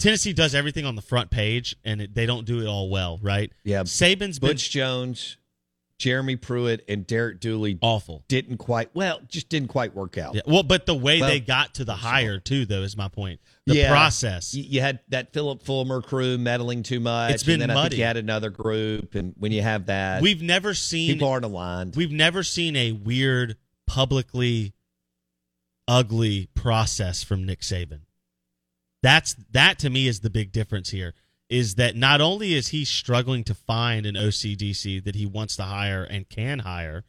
Tennessee 0.00 0.32
does 0.32 0.54
everything 0.54 0.84
on 0.86 0.96
the 0.96 1.02
front 1.02 1.30
page, 1.30 1.76
and 1.84 2.00
it, 2.00 2.14
they 2.14 2.26
don't 2.26 2.44
do 2.46 2.60
it 2.60 2.66
all 2.66 2.88
well, 2.90 3.18
right? 3.22 3.52
Yeah, 3.64 3.82
Saban's 3.82 4.38
been 4.38 4.50
Butch 4.50 4.70
Jones, 4.70 5.36
Jeremy 5.98 6.36
Pruitt, 6.36 6.82
and 6.88 7.06
Derek 7.06 7.38
Dooley 7.40 7.78
awful. 7.82 8.24
didn't 8.26 8.56
quite 8.56 8.94
well, 8.94 9.20
just 9.28 9.48
didn't 9.50 9.68
quite 9.68 9.94
work 9.94 10.16
out. 10.18 10.34
Yeah, 10.34 10.40
well, 10.46 10.62
but 10.62 10.86
the 10.86 10.94
way 10.94 11.20
Well, 11.20 11.28
they 11.28 11.40
got 11.40 11.74
to 11.74 11.84
the 11.84 11.94
hire 11.94 12.38
too, 12.40 12.64
though, 12.64 12.82
is 12.82 12.96
my 12.96 13.08
point. 13.08 13.40
The 13.66 13.74
Yeah. 13.76 13.90
process. 13.90 14.54
You, 14.54 14.80
had 14.80 15.00
that 15.10 15.32
Phillip 15.34 15.62
Fulmer 15.62 16.00
crew 16.00 16.38
meddling 16.38 16.82
too 16.82 16.98
much. 17.00 17.34
It's 17.34 17.42
been 17.42 17.60
and 17.60 17.70
then 17.70 17.70
I 17.70 17.74
think 17.74 17.84
muddy. 17.84 17.96
you 17.98 18.04
had 18.04 18.16
another 18.16 18.48
group, 18.50 19.14
and 19.14 19.34
when 19.38 19.52
you 19.52 19.60
have 19.60 19.86
that, 19.86 20.22
We've 20.22 20.40
never 20.42 20.72
seen 20.74 21.12
people 21.12 21.28
aren't 21.28 21.44
aligned. 21.44 21.94
We've 21.96 22.10
never 22.10 22.42
seen 22.42 22.74
a 22.76 22.92
weird, 22.92 23.56
publicly 23.86 24.72
ugly 25.86 26.48
process 26.54 27.22
from 27.22 27.44
Nick 27.44 27.60
Saban. 27.60 28.00
That's 29.02 29.34
that 29.52 29.78
to 29.80 29.90
me 29.90 30.06
is 30.06 30.20
the 30.20 30.30
big 30.30 30.52
difference 30.52 30.90
here. 30.90 31.14
Is 31.48 31.74
that 31.76 31.96
not 31.96 32.20
only 32.20 32.54
is 32.54 32.68
he 32.68 32.84
struggling 32.84 33.42
to 33.44 33.54
find 33.54 34.06
an 34.06 34.14
OCDC 34.14 35.02
that 35.04 35.16
he 35.16 35.26
wants 35.26 35.56
to 35.56 35.64
hire 35.64 36.04
and 36.04 36.28
can 36.28 36.60
hire, 36.60 37.04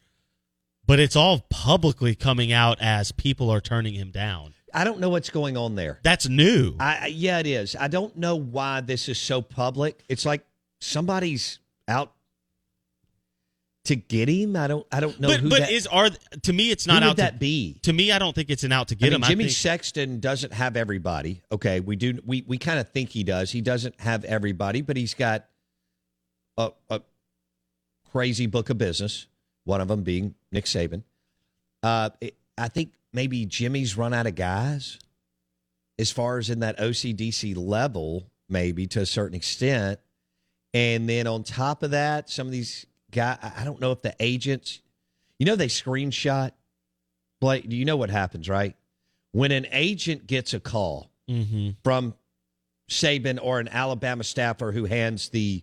but 0.84 0.98
it's 0.98 1.14
all 1.14 1.46
publicly 1.48 2.14
coming 2.14 2.52
out 2.52 2.78
as 2.80 3.12
people 3.12 3.50
are 3.50 3.60
turning 3.60 3.94
him 3.94 4.10
down. 4.10 4.54
I 4.74 4.84
don't 4.84 5.00
know 5.00 5.10
what's 5.10 5.30
going 5.30 5.56
on 5.56 5.74
there. 5.74 6.00
That's 6.02 6.28
new. 6.28 6.74
I, 6.80 7.08
yeah, 7.08 7.38
it 7.38 7.46
is. 7.46 7.76
I 7.78 7.88
don't 7.88 8.16
know 8.16 8.36
why 8.36 8.80
this 8.80 9.08
is 9.08 9.18
so 9.18 9.42
public. 9.42 10.02
It's 10.08 10.24
like 10.24 10.44
somebody's 10.80 11.58
out. 11.86 12.12
To 13.84 13.96
get 13.96 14.28
him. 14.28 14.56
I 14.56 14.68
don't. 14.68 14.86
I 14.92 15.00
don't 15.00 15.18
know 15.18 15.28
but 15.28 15.40
who 15.40 15.50
but 15.50 15.60
that, 15.60 15.70
is 15.70 15.86
are 15.88 16.08
to 16.42 16.52
me 16.52 16.70
it's 16.70 16.86
not 16.86 17.02
would 17.02 17.10
out 17.10 17.16
that 17.16 17.34
to 17.34 17.38
be. 17.38 17.78
to 17.82 17.92
me 17.92 18.12
I 18.12 18.18
don't 18.18 18.34
think 18.34 18.50
it's 18.50 18.64
an 18.64 18.72
out 18.72 18.88
to 18.88 18.94
I 18.94 18.96
get 18.96 19.06
mean, 19.06 19.14
him. 19.14 19.22
Jimmy 19.22 19.44
I 19.44 19.46
think, 19.48 19.56
Sexton 19.56 20.20
doesn't 20.20 20.52
have 20.52 20.76
everybody. 20.76 21.42
Okay, 21.50 21.80
we 21.80 21.96
do. 21.96 22.18
We 22.24 22.44
we 22.46 22.58
kind 22.58 22.78
of 22.78 22.90
think 22.90 23.10
he 23.10 23.24
does. 23.24 23.50
He 23.50 23.60
doesn't 23.60 24.00
have 24.00 24.24
everybody, 24.24 24.82
but 24.82 24.96
he's 24.96 25.14
got 25.14 25.46
a, 26.56 26.70
a 26.90 27.00
crazy 28.12 28.46
book 28.46 28.70
of 28.70 28.78
business. 28.78 29.26
One 29.64 29.80
of 29.80 29.88
them 29.88 30.02
being 30.02 30.34
Nick 30.50 30.66
Saban. 30.66 31.02
Uh, 31.82 32.10
it, 32.20 32.36
I 32.56 32.68
think 32.68 32.92
maybe 33.12 33.46
Jimmy's 33.46 33.96
run 33.96 34.14
out 34.14 34.26
of 34.26 34.34
guys 34.34 34.98
as 35.98 36.10
far 36.10 36.38
as 36.38 36.50
in 36.50 36.60
that 36.60 36.78
OCDC 36.78 37.56
level, 37.56 38.26
maybe 38.48 38.86
to 38.88 39.00
a 39.00 39.06
certain 39.06 39.36
extent. 39.36 40.00
And 40.74 41.08
then 41.08 41.26
on 41.26 41.42
top 41.42 41.82
of 41.82 41.90
that, 41.90 42.30
some 42.30 42.46
of 42.46 42.52
these 42.52 42.86
guys, 43.12 43.38
I 43.42 43.62
don't 43.64 43.80
know 43.80 43.92
if 43.92 44.02
the 44.02 44.14
agents, 44.18 44.80
you 45.38 45.46
know, 45.46 45.54
they 45.56 45.68
screenshot. 45.68 46.50
Blake, 47.40 47.68
do 47.68 47.76
you 47.76 47.84
know 47.84 47.96
what 47.96 48.10
happens, 48.10 48.48
right? 48.48 48.74
When 49.32 49.52
an 49.52 49.66
agent 49.70 50.26
gets 50.26 50.52
a 50.54 50.60
call 50.60 51.10
Mhm. 51.28 51.76
from 51.84 52.14
Saban 52.90 53.38
or 53.40 53.60
an 53.60 53.68
Alabama 53.68 54.24
staffer 54.24 54.72
who 54.72 54.84
hands 54.84 55.28
the 55.30 55.62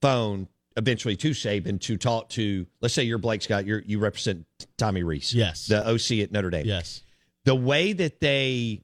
phone 0.00 0.48
eventually 0.76 1.16
to 1.16 1.30
Saban 1.30 1.80
to 1.82 1.96
talk 1.96 2.30
to, 2.30 2.66
let's 2.80 2.94
say 2.94 3.02
you're 3.04 3.18
Blake 3.18 3.42
Scott, 3.42 3.66
you're, 3.66 3.80
you 3.82 3.98
represent 3.98 4.46
Tommy 4.78 5.02
Rees, 5.02 5.34
Yes. 5.34 5.66
the 5.66 5.86
OC 5.86 6.22
at 6.22 6.32
Notre 6.32 6.50
Dame. 6.50 6.66
yes. 6.66 7.02
The 7.44 7.54
way 7.54 7.92
that 7.92 8.20
they 8.20 8.82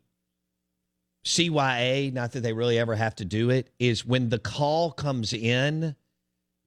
CYA, 1.25 2.11
not 2.13 2.33
that 2.33 2.41
they 2.41 2.53
really 2.53 2.79
ever 2.79 2.95
have 2.95 3.15
to 3.17 3.25
do 3.25 3.51
it, 3.51 3.71
is 3.79 4.05
when 4.05 4.29
the 4.29 4.39
call 4.39 4.93
comes 4.93 5.33
in, 5.33 5.95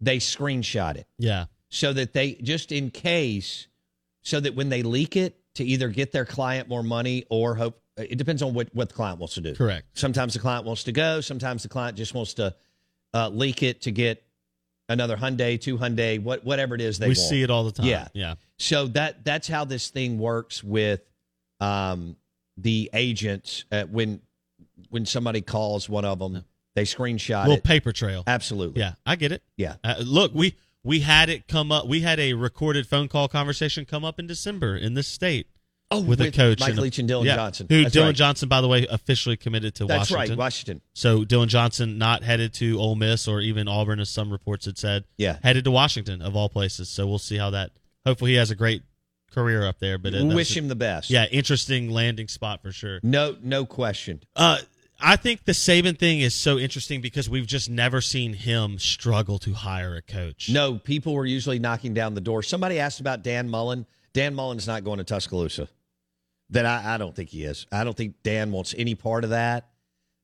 they 0.02 0.18
screenshot 0.18 0.96
it 0.98 1.08
Yeah. 1.18 1.46
so 1.70 1.94
that 1.94 2.14
they 2.14 2.34
just 2.36 2.72
in 2.72 2.90
case, 2.90 3.68
so 4.24 4.40
that 4.40 4.56
when 4.56 4.70
they 4.70 4.84
leak 4.84 5.16
it 5.16 5.38
to 5.56 5.64
either 5.64 5.90
get 5.90 6.12
their 6.12 6.26
client 6.26 6.68
more 6.70 6.84
money 6.84 7.26
or 7.30 7.56
hope. 7.56 7.78
It 7.98 8.16
depends 8.18 8.42
on 8.42 8.54
what 8.54 8.70
what 8.74 8.88
the 8.88 8.96
client 8.96 9.20
wants 9.20 9.36
to 9.36 9.42
do. 9.42 9.54
Correct. 9.54 9.86
Sometimes 9.94 10.34
the 10.34 10.40
client 10.40 10.66
wants 10.66 10.86
to 10.86 10.92
go. 10.94 11.20
Sometimes 11.20 11.62
the 11.64 11.70
client 11.70 11.98
just 11.98 12.14
wants 12.14 12.34
to 12.36 12.56
uh, 13.14 13.28
leak 13.30 13.64
it 13.64 13.82
to 13.82 13.92
get 13.92 14.24
another 14.88 15.18
Hyundai, 15.18 15.60
two 15.60 15.78
Hyundai, 15.78 16.18
what 16.24 16.44
whatever 16.46 16.74
it 16.74 16.80
is 16.82 16.98
they 17.00 17.08
we 17.08 17.10
want. 17.10 17.18
see 17.30 17.44
it 17.44 17.50
all 17.52 17.66
the 17.66 17.72
time. 17.74 17.86
Yeah. 17.86 18.08
Yeah. 18.14 18.36
So 18.58 18.88
that 18.88 19.26
that's 19.26 19.48
how 19.48 19.66
this 19.66 19.90
thing 19.90 20.18
works 20.18 20.64
with 20.64 21.02
um, 21.60 22.16
the 22.58 22.90
agents. 22.94 23.66
Uh, 23.72 23.84
when 23.84 24.22
when 24.90 25.06
somebody 25.06 25.42
calls 25.42 25.90
one 25.90 26.06
of 26.06 26.18
them, 26.18 26.46
they 26.76 26.84
screenshot 26.84 27.44
Little 27.44 27.58
it. 27.58 27.64
paper 27.64 27.92
trail. 27.92 28.24
Absolutely. 28.28 28.82
Yeah, 28.82 28.94
I 29.06 29.16
get 29.16 29.32
it. 29.32 29.44
Yeah. 29.58 29.76
Uh, 29.84 29.96
look, 30.04 30.34
we 30.34 30.56
we 30.84 31.02
had 31.02 31.30
it 31.30 31.48
come 31.48 31.72
up. 31.72 31.88
We 31.88 32.02
had 32.02 32.20
a 32.20 32.34
recorded 32.34 32.88
phone 32.88 33.08
call 33.08 33.28
conversation 33.28 33.86
come 33.86 34.04
up 34.06 34.20
in 34.20 34.28
December 34.28 34.76
in 34.76 34.94
this 34.94 35.08
state 35.08 35.48
Oh, 35.94 36.00
with, 36.00 36.22
a 36.22 36.32
coach, 36.32 36.62
Mike 36.62 36.78
Leach 36.78 37.00
and 37.00 37.10
Dylan 37.10 37.26
yeah, 37.26 37.36
Johnson. 37.36 37.68
Who 37.70 37.84
That's 37.84 37.94
Dylan 37.94 38.06
right. 38.06 38.16
Johnson, 38.16 38.48
by 38.48 38.62
the 38.62 38.68
way, 38.70 38.88
officially 38.90 39.36
committed 39.36 39.76
to 39.76 39.86
That's 39.86 40.10
Washington. 40.10 40.20
That's 40.20 40.30
right, 40.30 40.38
Washington. 40.38 40.82
So 40.94 41.26
Dylan 41.26 41.48
Johnson 41.48 41.98
not 41.98 42.24
headed 42.24 42.54
to 42.56 42.80
Ole 42.80 42.96
Miss 42.96 43.28
or 43.28 43.42
even 43.42 43.68
Auburn, 43.68 44.00
as 44.00 44.10
some 44.10 44.32
reports 44.32 44.66
had 44.66 44.78
said. 44.78 45.04
Yeah. 45.18 45.40
headed 45.44 45.66
to 45.66 45.72
Washington 45.72 46.22
of 46.22 46.34
all 46.34 46.48
places. 46.48 46.88
So 46.88 47.06
we'll 47.08 47.20
see 47.20 47.36
how 47.38 47.50
that. 47.50 47.72
Hopefully, 48.06 48.32
he 48.32 48.38
has 48.38 48.52
a 48.52 48.56
great 48.56 48.84
career 49.34 49.66
up 49.68 49.80
there. 49.80 49.98
But 49.98 50.16
uh, 50.16 50.26
Wish 50.28 50.56
him 50.56 50.70
the 50.70 50.76
best. 50.76 51.10
yeah, 51.10 51.26
interesting 51.30 51.90
landing 51.90 52.30
spot 52.30 52.62
for 52.62 52.72
sure. 52.72 53.02
No, 53.04 53.36
no 53.44 53.66
question. 53.66 54.22
Uh, 54.34 54.60
I 55.02 55.16
think 55.16 55.46
the 55.46 55.52
Saban 55.52 55.98
thing 55.98 56.20
is 56.20 56.36
so 56.36 56.58
interesting 56.58 57.02
because 57.02 57.30
we've 57.30 57.48
just 57.48 57.70
never 57.70 58.02
seen 58.02 58.34
him 58.34 58.80
struggle 58.80 59.40
to 59.40 59.54
hire 59.54 59.96
a 59.96 60.02
coach. 60.02 60.50
No, 60.50 60.78
people 60.78 61.14
were 61.14 61.26
usually 61.26 61.60
knocking 61.60 61.94
down 61.94 62.14
the 62.14 62.22
door. 62.22 62.44
Somebody 62.44 62.80
asked 62.80 63.00
about 63.00 63.24
Dan 63.24 63.50
Mullen. 63.50 63.86
Dan 64.14 64.36
Mullen's 64.36 64.68
not 64.68 64.84
going 64.84 65.00
to 65.00 65.04
Tuscaloosa. 65.04 65.68
That 66.50 66.66
I, 66.66 66.96
I 66.96 66.98
don't 66.98 67.16
think 67.16 67.30
he 67.30 67.44
is. 67.44 67.66
I 67.72 67.84
don't 67.84 67.96
think 67.96 68.16
Dan 68.24 68.52
wants 68.52 68.76
any 68.78 68.96
part 68.96 69.24
of 69.24 69.30
that. 69.32 69.70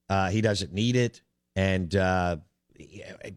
Uh, 0.09 0.29
he 0.29 0.41
doesn't 0.41 0.73
need 0.73 0.95
it. 0.95 1.21
And 1.55 1.95
uh, 1.95 2.37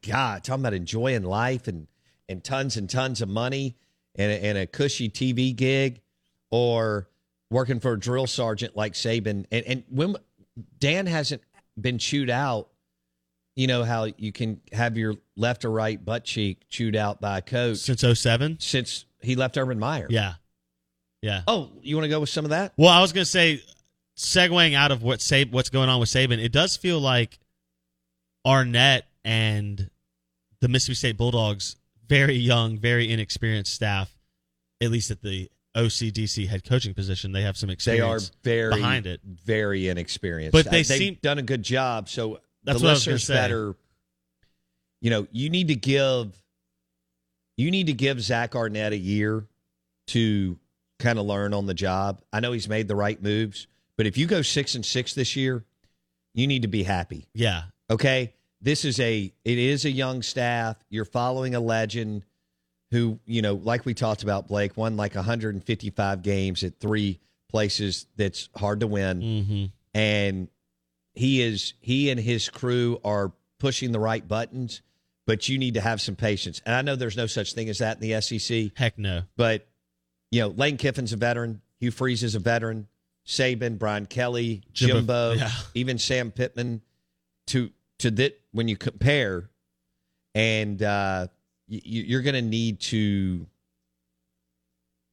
God, 0.06 0.44
talking 0.44 0.62
about 0.62 0.74
enjoying 0.74 1.22
life 1.22 1.68
and 1.68 1.86
and 2.28 2.44
tons 2.44 2.76
and 2.76 2.88
tons 2.88 3.22
of 3.22 3.28
money 3.28 3.76
and 4.14 4.30
a, 4.30 4.44
and 4.44 4.58
a 4.58 4.66
cushy 4.66 5.08
TV 5.08 5.54
gig, 5.54 6.00
or 6.50 7.08
working 7.50 7.80
for 7.80 7.92
a 7.92 7.98
drill 7.98 8.26
sergeant 8.26 8.76
like 8.76 8.92
Saban. 8.92 9.46
And 9.50 9.64
and 9.66 9.84
when 9.88 10.16
Dan 10.78 11.06
hasn't 11.06 11.42
been 11.80 11.98
chewed 11.98 12.30
out 12.30 12.68
you 13.56 13.66
know 13.66 13.84
how 13.84 14.04
you 14.16 14.32
can 14.32 14.60
have 14.72 14.96
your 14.96 15.14
left 15.36 15.64
or 15.64 15.70
right 15.70 16.02
butt 16.02 16.24
cheek 16.24 16.66
chewed 16.68 16.96
out 16.96 17.20
by 17.20 17.38
a 17.38 17.42
coach 17.42 17.78
since 17.78 18.00
07? 18.00 18.58
since 18.60 19.04
he 19.20 19.36
left 19.36 19.58
Urban 19.58 19.78
Meyer. 19.78 20.06
Yeah, 20.08 20.34
yeah. 21.20 21.42
Oh, 21.46 21.70
you 21.82 21.96
want 21.96 22.04
to 22.04 22.08
go 22.08 22.20
with 22.20 22.30
some 22.30 22.44
of 22.44 22.50
that? 22.50 22.72
Well, 22.76 22.88
I 22.88 23.00
was 23.00 23.12
going 23.12 23.24
to 23.24 23.30
say, 23.30 23.62
segueing 24.16 24.74
out 24.74 24.92
of 24.92 25.02
what 25.02 25.20
Sab- 25.20 25.52
what's 25.52 25.68
going 25.68 25.88
on 25.88 26.00
with 26.00 26.08
Saban, 26.08 26.42
it 26.42 26.52
does 26.52 26.76
feel 26.76 27.00
like 27.00 27.38
Arnett 28.46 29.06
and 29.24 29.90
the 30.60 30.68
Mississippi 30.68 30.94
State 30.94 31.16
Bulldogs, 31.18 31.76
very 32.08 32.36
young, 32.36 32.78
very 32.78 33.12
inexperienced 33.12 33.74
staff, 33.74 34.16
at 34.80 34.90
least 34.90 35.10
at 35.10 35.20
the 35.22 35.50
OCDC 35.76 36.46
head 36.48 36.64
coaching 36.64 36.94
position, 36.94 37.32
they 37.32 37.42
have 37.42 37.56
some 37.56 37.70
experience. 37.70 38.30
They 38.42 38.60
are 38.60 38.68
very 38.70 38.74
behind 38.80 39.06
it. 39.06 39.20
very 39.24 39.88
inexperienced. 39.88 40.52
But 40.52 40.64
they 40.64 40.80
Uh, 40.80 40.84
they've 40.84 40.86
seem- 40.86 41.18
done 41.22 41.38
a 41.38 41.42
good 41.42 41.62
job. 41.62 42.08
So 42.08 42.40
That's 42.64 42.78
the 42.80 42.84
what 42.84 42.90
I 42.90 42.92
was 42.94 43.04
gonna 43.04 43.14
listeners 43.14 43.24
say. 43.24 43.34
better. 43.34 43.76
You 45.00 45.10
know, 45.10 45.26
you 45.32 45.48
need 45.50 45.68
to 45.68 45.76
give. 45.76 46.36
You 47.56 47.70
need 47.70 47.86
to 47.88 47.92
give 47.92 48.20
Zach 48.20 48.54
Arnett 48.56 48.92
a 48.92 48.96
year 48.98 49.46
to 50.08 50.58
kind 50.98 51.18
of 51.18 51.26
learn 51.26 51.52
on 51.54 51.66
the 51.66 51.74
job. 51.74 52.22
I 52.32 52.40
know 52.40 52.52
he's 52.52 52.68
made 52.68 52.88
the 52.88 52.96
right 52.96 53.22
moves, 53.22 53.66
but 53.96 54.06
if 54.06 54.16
you 54.18 54.26
go 54.26 54.42
six 54.42 54.74
and 54.74 54.84
six 54.84 55.14
this 55.14 55.36
year, 55.36 55.64
you 56.34 56.46
need 56.46 56.62
to 56.62 56.68
be 56.68 56.82
happy. 56.82 57.26
Yeah, 57.34 57.64
Okay. 57.90 58.34
This 58.62 58.84
is 58.84 59.00
a 59.00 59.32
it 59.44 59.58
is 59.58 59.86
a 59.86 59.90
young 59.90 60.20
staff. 60.22 60.76
You're 60.90 61.06
following 61.06 61.54
a 61.54 61.60
legend 61.60 62.24
who, 62.90 63.18
you 63.26 63.40
know, 63.42 63.54
like 63.54 63.84
we 63.84 63.94
talked 63.94 64.22
about, 64.22 64.48
Blake, 64.48 64.76
won 64.76 64.96
like 64.96 65.14
155 65.14 66.22
games 66.22 66.64
at 66.64 66.78
three 66.80 67.20
places 67.48 68.06
that's 68.16 68.48
hard 68.56 68.80
to 68.80 68.86
win. 68.86 69.20
hmm 69.20 69.64
And 69.98 70.48
he 71.14 71.42
is 71.42 71.74
he 71.80 72.10
and 72.10 72.18
his 72.20 72.48
crew 72.48 73.00
are 73.04 73.32
pushing 73.58 73.92
the 73.92 73.98
right 74.00 74.26
buttons, 74.26 74.82
but 75.26 75.48
you 75.48 75.58
need 75.58 75.74
to 75.74 75.80
have 75.80 76.00
some 76.00 76.16
patience. 76.16 76.62
And 76.64 76.74
I 76.74 76.82
know 76.82 76.96
there's 76.96 77.16
no 77.16 77.26
such 77.26 77.52
thing 77.54 77.68
as 77.68 77.78
that 77.78 78.00
in 78.00 78.08
the 78.08 78.20
SEC, 78.20 78.70
heck 78.76 78.96
no. 78.98 79.22
but 79.36 79.66
you 80.30 80.40
know, 80.40 80.48
Lane 80.48 80.76
Kiffin's 80.76 81.12
a 81.12 81.16
veteran, 81.16 81.60
Hugh 81.80 81.90
Freeze 81.90 82.22
is 82.22 82.36
a 82.36 82.38
veteran, 82.38 82.86
Saban, 83.26 83.78
Brian 83.78 84.06
Kelly, 84.06 84.62
Jimbo- 84.72 84.98
Jimbo, 85.00 85.32
yeah. 85.32 85.50
even 85.74 85.98
Sam 85.98 86.30
Pittman 86.30 86.82
to 87.48 87.70
to 87.98 88.10
that 88.12 88.40
when 88.52 88.68
you 88.68 88.76
compare 88.76 89.50
and 90.34 90.80
uh 90.82 91.26
you, 91.70 92.02
you're 92.02 92.22
going 92.22 92.34
to 92.34 92.42
need 92.42 92.80
to 92.80 93.46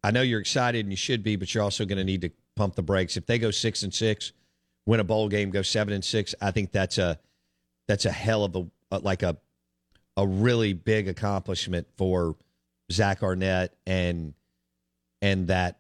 I 0.04 0.12
know 0.12 0.22
you're 0.22 0.40
excited 0.40 0.86
and 0.86 0.92
you 0.92 0.98
should 0.98 1.24
be 1.24 1.36
but 1.36 1.54
you're 1.54 1.64
also 1.64 1.86
going 1.86 1.98
to 1.98 2.04
need 2.04 2.22
to 2.22 2.32
pump 2.56 2.76
the 2.76 2.84
brakes 2.84 3.18
if 3.18 3.26
they 3.26 3.38
go 3.38 3.52
6 3.52 3.84
and 3.84 3.94
6 3.94 4.32
win 4.86 5.00
a 5.00 5.04
bowl 5.04 5.30
game 5.30 5.50
go 5.50 5.62
7 5.62 5.94
and 5.94 6.04
6 6.04 6.36
I 6.42 6.52
think 6.52 6.72
that's 6.72 6.98
a 6.98 7.20
that's 7.88 8.06
a 8.06 8.12
hell 8.12 8.44
of 8.44 8.70
a 8.92 9.00
like 9.00 9.24
a 9.24 9.38
a 10.18 10.28
really 10.28 10.74
big 10.74 11.08
accomplishment 11.08 11.88
for 11.96 12.36
Zach 12.92 13.24
Arnett 13.24 13.76
and 13.86 14.34
and 15.22 15.48
that 15.48 15.80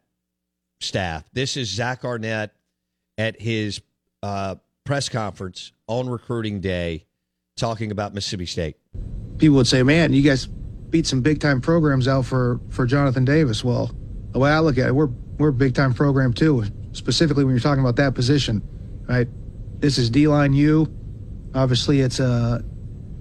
staff. 0.79 1.23
This 1.33 1.57
is 1.57 1.69
Zach 1.69 2.05
Arnett 2.05 2.55
at 3.17 3.41
his 3.41 3.81
uh, 4.23 4.55
press 4.83 5.09
conference 5.09 5.71
on 5.87 6.07
recruiting 6.09 6.61
day 6.61 7.05
talking 7.55 7.91
about 7.91 8.13
Mississippi 8.13 8.45
State. 8.45 8.77
people 9.37 9.57
would 9.57 9.67
say, 9.67 9.83
"Man, 9.83 10.13
you 10.13 10.21
guys 10.21 10.47
beat 10.89 11.07
some 11.07 11.21
big 11.21 11.39
time 11.39 11.61
programs 11.61 12.07
out 12.07 12.25
for 12.25 12.59
for 12.69 12.85
Jonathan 12.85 13.25
Davis." 13.25 13.63
Well, 13.63 13.91
the 14.31 14.39
way 14.39 14.51
I 14.51 14.59
look 14.59 14.77
at 14.77 14.87
it, 14.87 14.95
we're 14.95 15.09
we're 15.37 15.49
a 15.49 15.53
big 15.53 15.75
time 15.75 15.93
program 15.93 16.33
too. 16.33 16.65
Specifically, 16.93 17.43
when 17.43 17.53
you're 17.53 17.61
talking 17.61 17.83
about 17.83 17.95
that 17.97 18.15
position, 18.15 18.61
right? 19.07 19.27
This 19.79 19.97
is 19.97 20.09
D 20.09 20.27
line 20.27 20.53
U. 20.53 20.91
Obviously, 21.53 22.01
it's 22.01 22.19
uh, 22.19 22.61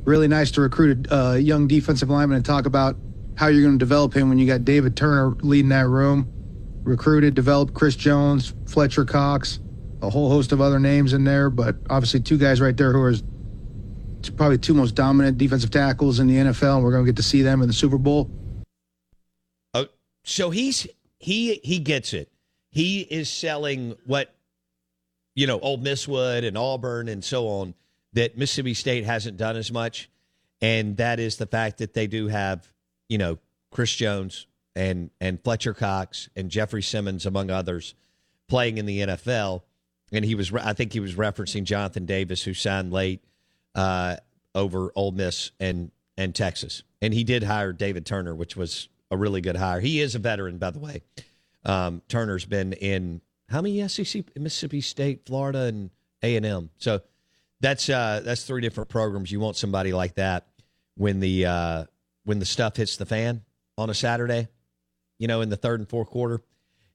really 0.04 0.28
nice 0.28 0.50
to 0.52 0.60
recruit 0.60 1.06
a 1.10 1.16
uh, 1.16 1.34
young 1.34 1.66
defensive 1.66 2.08
lineman 2.08 2.36
and 2.36 2.44
talk 2.44 2.66
about 2.66 2.96
how 3.36 3.48
you're 3.48 3.62
going 3.62 3.78
to 3.78 3.78
develop 3.78 4.14
him 4.14 4.28
when 4.28 4.38
you 4.38 4.46
got 4.46 4.64
David 4.64 4.96
Turner 4.96 5.36
leading 5.40 5.68
that 5.68 5.86
room. 5.86 6.32
Recruited, 6.82 7.34
developed 7.34 7.74
Chris 7.74 7.96
Jones, 7.96 8.54
Fletcher 8.66 9.04
Cox, 9.04 9.60
a 10.02 10.08
whole 10.08 10.30
host 10.30 10.52
of 10.52 10.60
other 10.60 10.78
names 10.78 11.12
in 11.12 11.24
there, 11.24 11.50
but 11.50 11.76
obviously 11.90 12.20
two 12.20 12.38
guys 12.38 12.60
right 12.60 12.76
there 12.76 12.92
who 12.92 13.00
are 13.00 13.14
probably 14.36 14.58
two 14.58 14.74
most 14.74 14.94
dominant 14.94 15.38
defensive 15.38 15.70
tackles 15.70 16.20
in 16.20 16.26
the 16.26 16.34
NFL, 16.36 16.76
and 16.76 16.84
we're 16.84 16.92
going 16.92 17.04
to 17.04 17.08
get 17.10 17.16
to 17.16 17.22
see 17.22 17.42
them 17.42 17.62
in 17.62 17.68
the 17.68 17.74
Super 17.74 17.98
Bowl. 17.98 18.30
Oh, 19.74 19.86
so 20.24 20.50
he's 20.50 20.86
he 21.18 21.60
he 21.62 21.78
gets 21.78 22.12
it. 22.12 22.30
He 22.70 23.00
is 23.00 23.28
selling 23.28 23.96
what 24.06 24.34
you 25.34 25.46
know, 25.46 25.60
Ole 25.60 25.76
Miss 25.76 26.08
would 26.08 26.44
and 26.44 26.56
Auburn 26.56 27.08
and 27.08 27.22
so 27.22 27.46
on 27.46 27.74
that 28.14 28.38
Mississippi 28.38 28.74
State 28.74 29.04
hasn't 29.04 29.36
done 29.36 29.56
as 29.56 29.70
much, 29.70 30.10
and 30.60 30.96
that 30.96 31.20
is 31.20 31.36
the 31.36 31.46
fact 31.46 31.78
that 31.78 31.94
they 31.94 32.06
do 32.06 32.28
have 32.28 32.72
you 33.08 33.18
know 33.18 33.38
Chris 33.70 33.94
Jones 33.94 34.46
and 34.74 35.10
and 35.20 35.42
Fletcher 35.42 35.74
Cox 35.74 36.28
and 36.34 36.50
Jeffrey 36.50 36.82
Simmons, 36.82 37.26
among 37.26 37.50
others, 37.50 37.94
playing 38.48 38.78
in 38.78 38.86
the 38.86 39.00
NFL. 39.00 39.62
And 40.12 40.24
he 40.24 40.36
was, 40.36 40.52
I 40.52 40.72
think 40.72 40.92
he 40.92 41.00
was 41.00 41.16
referencing 41.16 41.64
Jonathan 41.64 42.06
Davis, 42.06 42.44
who 42.44 42.54
signed 42.54 42.92
late 42.92 43.24
uh, 43.76 44.16
over 44.54 44.90
Ole 44.96 45.12
Miss 45.12 45.52
and 45.60 45.92
and 46.16 46.34
Texas. 46.34 46.82
And 47.00 47.14
he 47.14 47.22
did 47.22 47.44
hire 47.44 47.72
David 47.72 48.06
Turner, 48.06 48.34
which 48.34 48.56
was 48.56 48.88
a 49.10 49.16
really 49.16 49.40
good 49.40 49.56
hire. 49.56 49.80
He 49.80 50.00
is 50.00 50.14
a 50.14 50.18
veteran, 50.18 50.58
by 50.58 50.70
the 50.70 50.78
way. 50.78 51.02
Um, 51.64 52.02
Turner's 52.08 52.46
been 52.46 52.72
in 52.72 53.20
how 53.48 53.60
many 53.60 53.86
SEC? 53.86 54.24
Mississippi 54.36 54.80
State, 54.80 55.26
Florida, 55.26 55.64
and 55.64 55.90
A 56.22 56.36
and 56.36 56.46
M. 56.46 56.70
So 56.78 57.02
that's 57.60 57.88
uh, 57.88 58.22
that's 58.24 58.44
three 58.44 58.62
different 58.62 58.88
programs. 58.88 59.30
You 59.30 59.40
want 59.40 59.56
somebody 59.56 59.92
like 59.92 60.14
that 60.14 60.46
when 60.96 61.20
the 61.20 61.46
uh, 61.46 61.84
when 62.24 62.38
the 62.38 62.46
stuff 62.46 62.76
hits 62.76 62.96
the 62.96 63.06
fan 63.06 63.42
on 63.78 63.90
a 63.90 63.94
Saturday, 63.94 64.48
you 65.18 65.28
know, 65.28 65.42
in 65.42 65.48
the 65.48 65.56
third 65.56 65.80
and 65.80 65.88
fourth 65.88 66.08
quarter, 66.08 66.40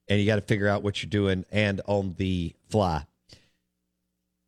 and 0.08 0.20
you 0.20 0.26
got 0.26 0.36
to 0.36 0.42
figure 0.42 0.68
out 0.68 0.84
what 0.84 1.02
you're 1.02 1.10
doing 1.10 1.46
and 1.52 1.80
on 1.86 2.16
the 2.18 2.54
fly. 2.70 3.06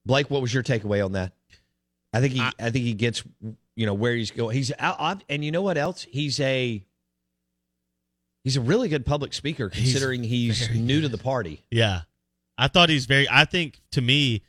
Blake, 0.05 0.29
what 0.29 0.41
was 0.41 0.53
your 0.53 0.63
takeaway 0.63 1.03
on 1.03 1.13
that? 1.13 1.31
I 2.13 2.21
think 2.21 2.33
he, 2.33 2.41
I, 2.41 2.51
I 2.59 2.69
think 2.69 2.85
he 2.85 2.93
gets, 2.93 3.23
you 3.75 3.85
know, 3.85 3.93
where 3.93 4.15
he's 4.15 4.31
going. 4.31 4.55
He's 4.55 4.71
out, 4.79 5.23
and 5.29 5.43
you 5.43 5.51
know 5.51 5.61
what 5.61 5.77
else? 5.77 6.05
He's 6.09 6.39
a 6.39 6.83
he's 8.43 8.57
a 8.57 8.61
really 8.61 8.89
good 8.89 9.05
public 9.05 9.33
speaker 9.33 9.69
considering 9.69 10.23
he's, 10.23 10.67
he's 10.67 10.79
new 10.79 11.01
good. 11.01 11.09
to 11.11 11.17
the 11.17 11.23
party. 11.23 11.63
Yeah, 11.71 12.01
I 12.57 12.67
thought 12.67 12.89
he's 12.89 13.05
very. 13.05 13.27
I 13.29 13.45
think 13.45 13.81
to 13.91 14.01
me, 14.01 14.43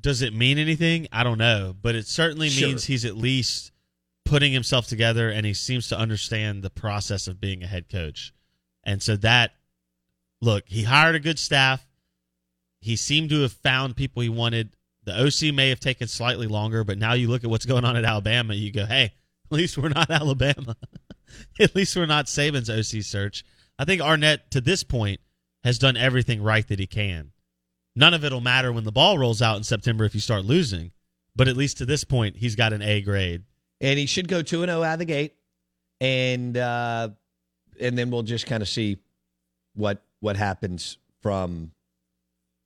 does 0.00 0.22
it 0.22 0.34
mean 0.34 0.58
anything? 0.58 1.08
I 1.12 1.24
don't 1.24 1.38
know, 1.38 1.74
but 1.80 1.94
it 1.94 2.06
certainly 2.06 2.48
sure. 2.48 2.68
means 2.68 2.84
he's 2.84 3.04
at 3.04 3.16
least 3.16 3.72
putting 4.24 4.52
himself 4.52 4.86
together 4.86 5.30
and 5.30 5.44
he 5.44 5.54
seems 5.54 5.88
to 5.88 5.98
understand 5.98 6.62
the 6.62 6.70
process 6.70 7.26
of 7.28 7.40
being 7.40 7.62
a 7.62 7.66
head 7.66 7.88
coach. 7.88 8.32
And 8.82 9.02
so 9.02 9.16
that 9.16 9.52
look, 10.40 10.64
he 10.66 10.84
hired 10.84 11.14
a 11.14 11.20
good 11.20 11.38
staff. 11.38 11.86
He 12.80 12.96
seemed 12.96 13.30
to 13.30 13.42
have 13.42 13.52
found 13.52 13.96
people 13.96 14.22
he 14.22 14.28
wanted. 14.28 14.76
The 15.04 15.26
OC 15.26 15.54
may 15.54 15.68
have 15.68 15.80
taken 15.80 16.08
slightly 16.08 16.46
longer, 16.46 16.84
but 16.84 16.98
now 16.98 17.12
you 17.12 17.28
look 17.28 17.44
at 17.44 17.50
what's 17.50 17.66
going 17.66 17.84
on 17.84 17.96
at 17.96 18.04
Alabama, 18.04 18.54
you 18.54 18.72
go, 18.72 18.86
hey, 18.86 19.12
at 19.50 19.52
least 19.52 19.78
we're 19.78 19.88
not 19.88 20.10
Alabama. 20.10 20.76
at 21.60 21.74
least 21.74 21.96
we're 21.96 22.06
not 22.06 22.26
Saban's 22.26 22.70
OC 22.70 23.02
search. 23.02 23.44
I 23.78 23.84
think 23.84 24.00
Arnett, 24.00 24.50
to 24.52 24.60
this 24.60 24.84
point, 24.84 25.20
has 25.62 25.78
done 25.78 25.96
everything 25.96 26.42
right 26.42 26.66
that 26.68 26.78
he 26.78 26.86
can. 26.86 27.32
None 27.96 28.14
of 28.14 28.24
it 28.24 28.32
will 28.32 28.40
matter 28.40 28.72
when 28.72 28.84
the 28.84 28.92
ball 28.92 29.18
rolls 29.18 29.40
out 29.40 29.56
in 29.56 29.62
September 29.62 30.04
if 30.04 30.14
you 30.14 30.20
start 30.20 30.44
losing, 30.44 30.90
but 31.36 31.48
at 31.48 31.56
least 31.56 31.78
to 31.78 31.86
this 31.86 32.04
point, 32.04 32.36
he's 32.36 32.56
got 32.56 32.72
an 32.72 32.82
A 32.82 33.00
grade. 33.00 33.44
And 33.80 33.98
he 33.98 34.06
should 34.06 34.28
go 34.28 34.42
2 34.42 34.64
0 34.64 34.82
out 34.82 34.94
of 34.94 34.98
the 34.98 35.04
gate. 35.04 35.34
And, 36.00 36.56
uh, 36.56 37.10
and 37.80 37.96
then 37.96 38.10
we'll 38.10 38.22
just 38.22 38.46
kind 38.46 38.62
of 38.62 38.68
see 38.68 38.98
what 39.74 40.02
what 40.20 40.36
happens 40.36 40.96
from 41.20 41.72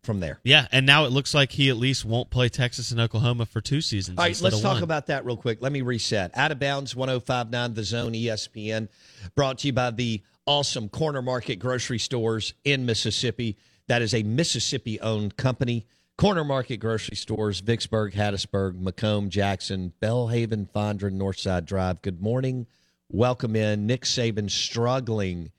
from 0.08 0.20
there. 0.20 0.40
Yeah, 0.42 0.66
and 0.72 0.86
now 0.86 1.04
it 1.04 1.12
looks 1.12 1.34
like 1.34 1.52
he 1.52 1.68
at 1.68 1.76
least 1.76 2.02
won't 2.02 2.30
play 2.30 2.48
Texas 2.48 2.92
and 2.92 2.98
Oklahoma 2.98 3.44
for 3.44 3.60
two 3.60 3.82
seasons. 3.82 4.16
All 4.16 4.24
right, 4.24 4.40
let's 4.40 4.62
talk 4.62 4.76
one. 4.76 4.82
about 4.82 5.08
that 5.08 5.26
real 5.26 5.36
quick. 5.36 5.60
Let 5.60 5.70
me 5.70 5.82
reset. 5.82 6.30
Out 6.34 6.50
of 6.50 6.58
bounds 6.58 6.96
1059 6.96 7.74
The 7.74 7.84
Zone 7.84 8.12
ESPN, 8.14 8.88
brought 9.34 9.58
to 9.58 9.66
you 9.66 9.74
by 9.74 9.90
the 9.90 10.22
awesome 10.46 10.88
Corner 10.88 11.20
Market 11.20 11.56
grocery 11.56 11.98
stores 11.98 12.54
in 12.64 12.86
Mississippi. 12.86 13.58
That 13.88 14.00
is 14.00 14.14
a 14.14 14.22
Mississippi 14.22 14.98
owned 14.98 15.36
company. 15.36 15.86
Corner 16.16 16.42
Market 16.42 16.78
grocery 16.78 17.16
stores, 17.16 17.60
Vicksburg, 17.60 18.14
Hattiesburg, 18.14 18.80
McComb, 18.80 19.28
Jackson, 19.28 19.92
Belhaven, 20.00 20.70
Fondren, 20.70 21.18
Northside 21.18 21.66
Drive. 21.66 22.00
Good 22.00 22.22
morning. 22.22 22.66
Welcome 23.10 23.54
in. 23.54 23.86
Nick 23.86 24.04
Saban 24.04 24.50
struggling 24.50 25.52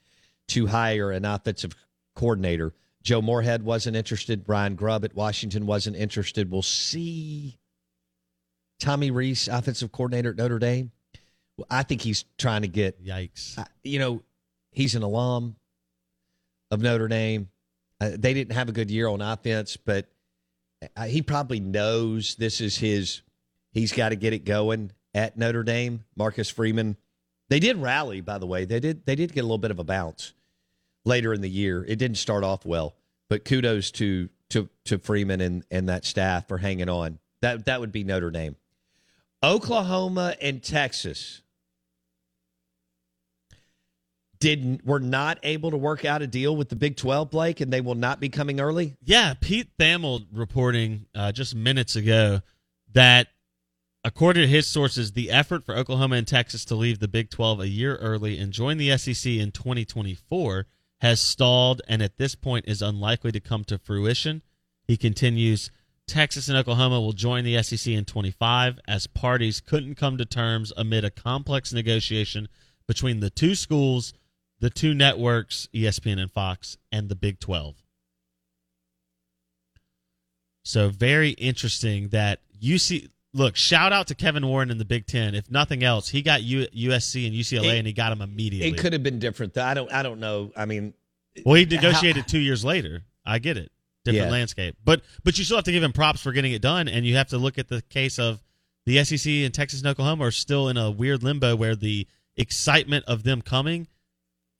to 0.48 0.66
hire 0.66 1.12
an 1.12 1.24
offensive 1.24 1.76
coordinator. 2.16 2.74
Joe 3.04 3.22
Moorhead 3.22 3.64
wasn't 3.64 3.96
interested. 3.96 4.46
Brian 4.46 4.76
Grubb 4.76 5.06
at 5.06 5.16
Washington 5.16 5.66
wasn't 5.66 5.96
interested. 5.96 6.52
We'll 6.52 6.62
see. 6.62 7.58
Tommy 8.80 9.12
Rees, 9.12 9.48
offensive 9.48 9.92
coordinator 9.92 10.32
at 10.32 10.38
Notre 10.38 10.60
Dame. 10.60 10.92
Well, 11.58 11.68
I 11.70 11.84
think 11.84 12.02
he's 12.02 12.26
trying 12.38 12.62
to 12.62 12.68
get. 12.68 13.04
Yikes. 13.04 13.64
You 13.84 14.00
know, 14.00 14.24
he's 14.72 14.96
an 14.96 15.04
alum 15.04 15.56
of 16.72 16.82
Notre 16.82 17.08
Dame. 17.08 17.50
Uh, 18.02 18.12
they 18.18 18.34
didn't 18.34 18.54
have 18.54 18.70
a 18.70 18.72
good 18.72 18.90
year 18.90 19.08
on 19.08 19.22
offense, 19.22 19.76
but 19.76 20.08
uh, 20.96 21.06
he 21.06 21.22
probably 21.22 21.60
knows 21.60 22.36
this 22.36 22.62
is 22.62 22.78
his. 22.78 23.22
He's 23.72 23.92
got 23.92 24.10
to 24.10 24.16
get 24.16 24.34
it 24.34 24.46
going 24.46 24.92
at 25.14 25.38
Notre 25.38 25.64
Dame. 25.64 26.06
Marcus 26.16 26.50
Freeman. 26.50 26.98
They 27.50 27.60
did 27.60 27.78
rally, 27.78 28.22
by 28.22 28.38
the 28.38 28.46
way. 28.46 28.66
They 28.66 28.80
did. 28.80 29.06
They 29.06 29.16
did 29.16 29.34
get 29.34 29.42
a 29.42 29.44
little 29.44 29.58
bit 29.58 29.72
of 29.72 29.80
a 29.80 29.84
bounce 29.84 30.34
later 31.10 31.34
in 31.34 31.42
the 31.42 31.50
year. 31.50 31.84
It 31.86 31.98
didn't 31.98 32.18
start 32.18 32.46
off 32.46 32.66
well, 32.66 32.96
but 33.30 33.44
kudos 33.44 33.92
to 33.92 34.30
to 34.52 34.70
to 34.86 34.98
Freeman 34.98 35.42
and 35.42 35.66
and 35.70 35.90
that 35.90 36.06
staff 36.06 36.48
for 36.48 36.60
hanging 36.60 36.88
on. 36.88 37.20
That 37.42 37.66
that 37.66 37.82
would 37.82 37.92
be 37.92 38.06
Notre 38.06 38.32
Dame. 38.32 38.56
Oklahoma 39.44 40.36
and 40.42 40.64
Texas 40.64 41.42
didn't 44.40 44.86
were 44.86 45.00
not 45.00 45.38
able 45.44 45.72
to 45.72 45.78
work 45.78 46.06
out 46.06 46.22
a 46.22 46.28
deal 46.28 46.56
with 46.56 46.70
the 46.70 46.76
Big 46.76 46.96
12 46.96 47.30
Blake 47.30 47.60
and 47.60 47.74
they 47.74 47.82
will 47.82 47.96
not 47.96 48.20
be 48.20 48.30
coming 48.30 48.62
early. 48.62 48.96
Yeah, 49.04 49.34
Pete 49.40 49.70
Thamel 49.78 50.26
reporting 50.32 51.08
uh, 51.14 51.34
just 51.34 51.56
minutes 51.56 51.96
ago 51.96 52.42
that 52.94 53.28
according 54.04 54.44
to 54.44 54.48
his 54.48 54.66
sources, 54.66 55.12
the 55.12 55.30
effort 55.30 55.66
for 55.66 55.76
Oklahoma 55.76 56.16
and 56.16 56.28
Texas 56.28 56.64
to 56.66 56.76
leave 56.76 57.00
the 57.00 57.08
Big 57.10 57.30
12 57.30 57.62
a 57.62 57.68
year 57.68 57.98
early 57.98 58.38
and 58.40 58.54
join 58.54 58.78
the 58.78 58.98
SEC 58.98 59.34
in 59.34 59.52
2024 59.52 60.66
has 61.02 61.22
stalled 61.22 61.82
and 61.88 62.02
at 62.02 62.18
this 62.18 62.36
point 62.36 62.66
is 62.68 62.82
unlikely 62.82 63.32
to 63.32 63.40
come 63.40 63.64
to 63.66 63.78
fruition. 63.78 64.42
He 64.88 64.98
continues 64.98 65.72
Texas 66.08 66.48
and 66.50 66.58
Oklahoma 66.58 67.00
will 67.00 67.14
join 67.14 67.44
the 67.44 67.62
SEC 67.62 67.94
in 67.94 68.04
25 68.04 68.80
as 68.88 69.08
parties 69.08 69.62
couldn't 69.62 69.96
come 69.96 70.18
to 70.18 70.26
terms 70.26 70.74
amid 70.76 71.06
a 71.06 71.12
complex 71.12 71.72
negotiation 71.72 72.48
between 72.88 73.20
the 73.20 73.30
two 73.30 73.54
schools, 73.54 74.14
the 74.60 74.72
two 74.72 74.96
networks, 74.96 75.70
ESPN 75.74 76.20
and 76.20 76.32
Fox, 76.32 76.78
and 76.92 77.08
the 77.08 77.16
Big 77.16 77.40
12. 77.40 77.76
So 80.64 80.90
very 80.90 81.30
interesting 81.32 82.10
that 82.10 82.42
UC 82.62 83.10
look, 83.34 83.56
shout 83.56 83.94
out 83.94 84.08
to 84.08 84.16
Kevin 84.16 84.46
Warren 84.48 84.72
in 84.72 84.78
the 84.78 84.86
Big 84.86 85.06
Ten. 85.06 85.36
If 85.36 85.50
nothing 85.50 85.84
else, 85.84 86.10
he 86.10 86.22
got 86.22 86.44
U, 86.44 86.68
USC 86.68 87.26
and 87.28 87.36
UCLA, 87.36 87.76
it, 87.76 87.78
and 87.80 87.88
he 87.88 87.94
got 87.94 88.10
them 88.10 88.22
immediately. 88.22 88.70
It 88.70 88.78
could 88.78 88.94
have 88.94 89.04
been 89.04 89.20
different. 89.20 89.54
Though. 89.54 89.64
I 89.64 89.74
don't. 89.74 89.92
I 89.92 90.04
don't 90.04 90.20
know. 90.20 90.52
I 90.56 90.66
mean, 90.66 90.94
well, 91.46 91.56
he 91.56 91.66
negotiated 91.66 92.24
how, 92.24 92.28
two 92.28 92.40
years 92.40 92.64
later. 92.64 93.04
I 93.26 93.40
get 93.40 93.58
it. 93.58 93.72
Different 94.06 94.28
yeah. 94.28 94.32
landscape, 94.32 94.78
but 94.84 95.02
but 95.24 95.38
you 95.38 95.44
still 95.44 95.58
have 95.58 95.66
to 95.66 95.72
give 95.74 95.84
him 95.84 95.92
props 95.92 96.22
for 96.22 96.32
getting 96.32 96.54
it 96.54 96.62
done, 96.62 96.88
and 96.88 97.06
you 97.06 97.18
have 97.18 97.28
to 97.30 97.38
look 97.38 97.58
at 97.58 97.68
the 97.68 97.82
case 97.84 98.18
of 98.18 98.42
the 98.86 99.04
SEC 99.04 99.32
and 99.32 99.54
Texas 99.54 99.82
and 99.82 99.90
Oklahoma 99.90 100.26
are 100.26 100.32
still 100.32 100.70
in 100.70 100.78
a 100.78 100.90
weird 100.90 101.22
limbo 101.22 101.56
where 101.56 101.76
the 101.76 102.08
excitement 102.38 103.06
of 103.08 103.24
them 103.24 103.42
coming 103.42 103.88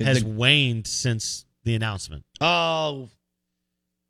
has 0.02 0.24
the, 0.24 0.30
waned 0.30 0.88
since 0.88 1.46
the 1.64 1.74
announcement. 1.74 2.26
Oh, 2.42 3.10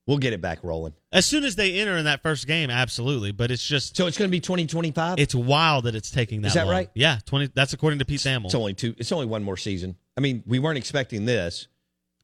We'll 0.09 0.17
get 0.17 0.33
it 0.33 0.41
back 0.41 0.63
rolling. 0.63 0.93
As 1.11 1.27
soon 1.27 1.43
as 1.43 1.55
they 1.55 1.79
enter 1.79 1.95
in 1.95 2.05
that 2.05 2.23
first 2.23 2.47
game, 2.47 2.71
absolutely. 2.71 3.31
But 3.31 3.51
it's 3.51 3.63
just 3.63 3.95
so 3.95 4.07
it's 4.07 4.17
going 4.17 4.27
to 4.27 4.31
be 4.31 4.39
twenty 4.39 4.65
twenty 4.65 4.89
five. 4.89 5.19
It's 5.19 5.35
wild 5.35 5.83
that 5.83 5.93
it's 5.93 6.09
taking 6.09 6.41
that. 6.41 6.47
Is 6.47 6.55
that 6.55 6.65
long. 6.65 6.73
right? 6.73 6.89
Yeah, 6.95 7.19
twenty. 7.27 7.51
That's 7.53 7.73
according 7.73 7.99
to 7.99 8.05
Pete 8.05 8.21
Thamel. 8.21 8.45
It's 8.45 8.55
only 8.55 8.73
two. 8.73 8.95
It's 8.97 9.11
only 9.11 9.27
one 9.27 9.43
more 9.43 9.55
season. 9.55 9.95
I 10.17 10.21
mean, 10.21 10.41
we 10.47 10.57
weren't 10.57 10.79
expecting 10.79 11.25
this. 11.25 11.67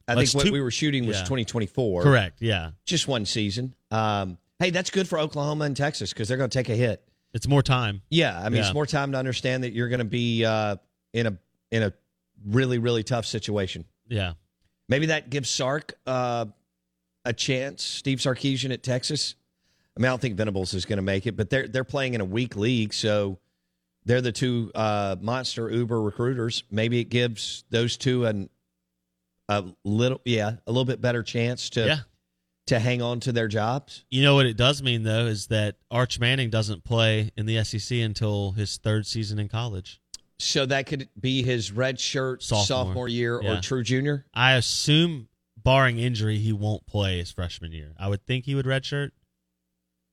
I 0.08 0.16
think 0.16 0.34
what 0.34 0.52
we 0.52 0.62
were 0.62 0.72
shooting 0.72 1.06
was 1.06 1.22
twenty 1.22 1.46
twenty 1.46 1.68
four. 1.68 2.02
Correct. 2.02 2.42
Yeah, 2.42 2.72
just 2.86 3.08
one 3.08 3.24
season. 3.24 3.76
Um, 3.92 4.40
hey, 4.58 4.72
that's 4.72 4.90
good 4.90 5.08
for 5.08 5.20
Oklahoma 5.20 5.66
and 5.66 5.78
Texas 5.78 6.12
because 6.12 6.28
they're 6.28 6.38
going 6.38 6.50
to 6.50 6.58
take 6.58 6.70
a 6.70 6.76
hit. 6.76 7.04
It's 7.36 7.48
more 7.48 7.62
time. 7.62 8.02
Yeah, 8.10 8.36
I 8.36 8.46
mean, 8.46 8.54
yeah. 8.54 8.62
it's 8.62 8.74
more 8.74 8.88
time 8.88 9.12
to 9.12 9.20
understand 9.20 9.64
that 9.64 9.74
you're 9.74 9.90
going 9.90 10.00
to 10.00 10.06
be 10.06 10.44
uh, 10.44 10.78
in 11.14 11.28
a 11.28 11.38
in 11.70 11.84
a 11.84 11.94
really 12.48 12.80
really 12.80 13.04
tough 13.04 13.28
situation. 13.28 13.86
Yeah, 14.08 14.34
maybe 14.90 15.06
that 15.06 15.30
gives 15.30 15.52
Sark. 15.52 15.94
Uh, 16.08 16.48
a 17.26 17.34
chance. 17.34 17.84
Steve 17.84 18.20
Sarkisian 18.20 18.72
at 18.72 18.84
Texas. 18.84 19.36
I 19.98 20.00
mean, 20.00 20.08
I 20.08 20.10
don't 20.10 20.22
think 20.22 20.36
Venables 20.36 20.74
is 20.74 20.86
going 20.86 20.98
to 20.98 21.04
make 21.04 21.26
it, 21.26 21.36
but 21.36 21.50
they're 21.50 21.68
they're 21.68 21.84
playing 21.84 22.14
in 22.14 22.22
a 22.22 22.26
weak 22.26 22.56
league, 22.56 22.94
so 22.94 23.40
they're 24.06 24.22
the 24.22 24.32
two 24.32 24.72
uh, 24.76 25.16
monster 25.20 25.70
Uber 25.70 26.02
recruiters. 26.02 26.64
Maybe 26.70 27.00
it 27.00 27.06
gives 27.06 27.64
those 27.70 27.98
two 27.98 28.26
an 28.26 28.50
a 29.50 29.64
little, 29.84 30.22
yeah, 30.26 30.56
a 30.66 30.72
little 30.72 30.86
bit 30.86 31.02
better 31.02 31.24
chance 31.24 31.70
to 31.72 31.86
yeah. 31.86 31.98
to 32.68 32.80
hang 32.80 33.02
on 33.02 33.20
to 33.22 33.32
their 33.32 33.48
jobs. 33.48 34.06
You 34.10 34.24
know 34.24 34.36
what 34.36 34.46
it 34.46 34.58
does 34.58 34.82
mean 34.84 35.04
though 35.04 35.26
is 35.26 35.48
that 35.48 35.78
Arch 35.90 36.20
Manning 36.20 36.50
doesn't 36.50 36.84
play 36.84 37.32
in 37.36 37.46
the 37.46 37.64
SEC 37.64 37.98
until 38.00 38.52
his 38.52 38.78
third 38.78 39.06
season 39.06 39.40
in 39.40 39.48
college. 39.48 40.02
So 40.38 40.66
that 40.66 40.86
could 40.88 41.08
be 41.18 41.44
his 41.44 41.72
red 41.72 42.00
shirt 42.00 42.44
sophomore, 42.44 42.66
sophomore 42.66 43.08
year 43.08 43.42
yeah. 43.42 43.58
or 43.58 43.62
true 43.62 43.84
junior. 43.84 44.26
I 44.34 44.54
assume 44.54 45.30
barring 45.66 46.00
injury, 46.00 46.38
he 46.38 46.54
won't 46.54 46.86
play 46.88 47.18
his 47.18 47.30
freshman 47.32 47.74
year. 47.74 47.92
I 48.00 48.08
would 48.08 48.26
think 48.26 48.46
he 48.46 48.56
would 48.56 48.66
redshirt. 48.66 49.12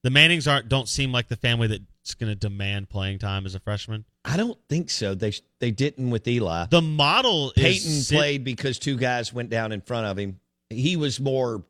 The 0.03 0.11
Mannings 0.11 0.49
aren't 0.49 0.69
don't 0.69 0.89
seem 0.89 1.13
like 1.13 1.29
the 1.29 1.37
family 1.37 1.69
that's 1.69 2.15
going 2.15 2.29
to 2.33 2.35
demand 2.35 2.89
playing 2.89 3.21
time 3.21 3.47
as 3.47 3.55
a 3.55 3.61
freshman. 3.61 4.05
I 4.25 4.37
don't 4.37 4.59
think 4.69 4.91
so. 4.91 5.15
They 5.15 5.33
they 5.61 5.71
didn't 5.71 6.11
with 6.11 6.27
Eli. 6.27 6.67
The 6.71 6.83
model 6.83 7.53
Peyton 7.55 7.91
sit- 7.91 8.17
played 8.17 8.43
because 8.43 8.81
two 8.81 8.97
guys 8.97 9.33
went 9.33 9.49
down 9.51 9.71
in 9.71 9.81
front 9.81 10.07
of 10.09 10.19
him. 10.19 10.41
He 10.71 10.97
was 10.97 11.21
more 11.21 11.63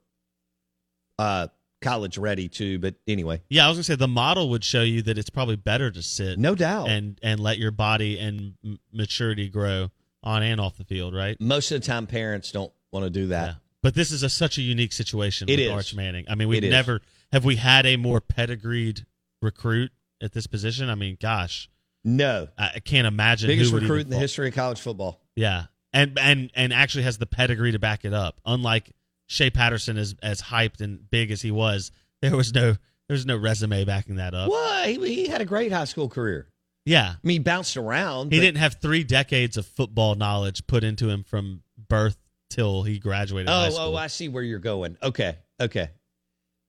uh, 1.18 1.48
college 1.82 2.16
ready 2.16 2.48
too. 2.48 2.78
But 2.78 2.94
anyway, 3.06 3.42
Yeah, 3.50 3.66
I 3.66 3.68
was 3.68 3.76
gonna 3.76 3.84
say 3.84 3.94
the 3.96 4.08
model 4.08 4.48
would 4.50 4.64
show 4.64 4.82
you 4.82 5.02
that 5.02 5.18
it's 5.18 5.28
probably 5.30 5.56
better 5.56 5.90
to 5.90 6.02
sit 6.02 6.38
no 6.38 6.54
doubt. 6.54 6.88
and 6.88 7.18
and 7.22 7.38
let 7.38 7.58
your 7.58 7.70
body 7.70 8.18
and 8.18 8.54
m- 8.64 8.78
maturity 8.92 9.50
grow 9.50 9.90
on 10.22 10.42
and 10.42 10.58
off 10.60 10.78
the 10.78 10.84
field, 10.84 11.14
right? 11.14 11.38
Most 11.40 11.70
of 11.70 11.80
the 11.82 11.86
time, 11.86 12.06
parents 12.06 12.50
don't 12.52 12.72
want 12.92 13.04
to 13.04 13.10
do 13.10 13.26
that. 13.26 13.46
Yeah. 13.46 13.54
But 13.82 13.94
this 13.94 14.12
is 14.12 14.22
a, 14.22 14.28
such 14.28 14.58
a 14.58 14.62
unique 14.62 14.92
situation 14.92 15.48
It 15.48 15.52
with 15.58 15.66
is. 15.66 15.70
Arch 15.72 15.94
Manning. 15.94 16.24
I 16.28 16.34
mean, 16.36 16.48
we've 16.48 16.62
It 16.62 16.68
is. 16.68 16.70
never 16.70 17.00
have 17.32 17.44
we 17.44 17.56
had 17.56 17.84
a 17.86 17.96
more 17.96 18.20
pedigreed 18.20 19.04
recruit 19.40 19.90
at 20.22 20.32
this 20.32 20.46
position. 20.46 20.88
I 20.88 20.94
mean, 20.94 21.16
gosh, 21.20 21.68
No, 22.04 22.48
I 22.56 22.72
I 22.76 22.80
can't 22.80 23.06
imagine 23.06 23.48
biggest 23.48 23.72
recruit 23.72 24.02
in 24.02 24.10
the 24.10 24.18
history 24.18 24.48
of 24.48 24.54
college 24.54 24.80
football. 24.80 25.20
Yeah, 25.34 25.64
and 25.92 26.18
and 26.18 26.50
and 26.54 26.72
actually 26.72 27.04
has 27.04 27.18
the 27.18 27.26
pedigree 27.26 27.72
to 27.72 27.78
back 27.78 28.04
it 28.04 28.14
up. 28.14 28.40
Unlike 28.46 28.92
Shea 29.26 29.50
Patterson, 29.50 29.96
as 29.98 30.14
as 30.22 30.42
hyped 30.42 30.80
and 30.80 31.10
big 31.10 31.30
as 31.30 31.42
he 31.42 31.50
was, 31.50 31.90
there 32.20 32.36
was 32.36 32.54
no 32.54 32.72
there 33.08 33.14
was 33.14 33.26
no 33.26 33.36
resume 33.36 33.84
backing 33.84 34.16
that 34.16 34.32
up. 34.34 34.48
What? 34.48 34.86
He, 34.88 34.96
he 35.24 35.26
had 35.28 35.40
a 35.40 35.44
great 35.44 35.72
high 35.72 35.84
school 35.86 36.08
career. 36.08 36.46
Yeah, 36.84 37.10
I 37.14 37.16
mean, 37.26 37.34
he 37.36 37.38
bounced 37.40 37.76
around. 37.76 38.32
he 38.32 38.38
but- 38.38 38.42
didn't 38.44 38.58
have 38.58 38.76
three 38.80 39.02
decades 39.04 39.56
of 39.56 39.66
football 39.66 40.14
knowledge 40.14 40.66
put 40.66 40.82
into 40.84 41.08
him 41.08 41.22
from 41.24 41.62
birth 41.88 42.16
till 42.52 42.82
he 42.82 42.98
graduated 42.98 43.48
oh, 43.48 43.52
high 43.52 43.66
Oh, 43.68 43.70
school. 43.70 43.84
oh, 43.94 43.96
I 43.96 44.06
see 44.08 44.28
where 44.28 44.42
you're 44.42 44.58
going. 44.58 44.96
Okay, 45.02 45.36
okay. 45.60 45.90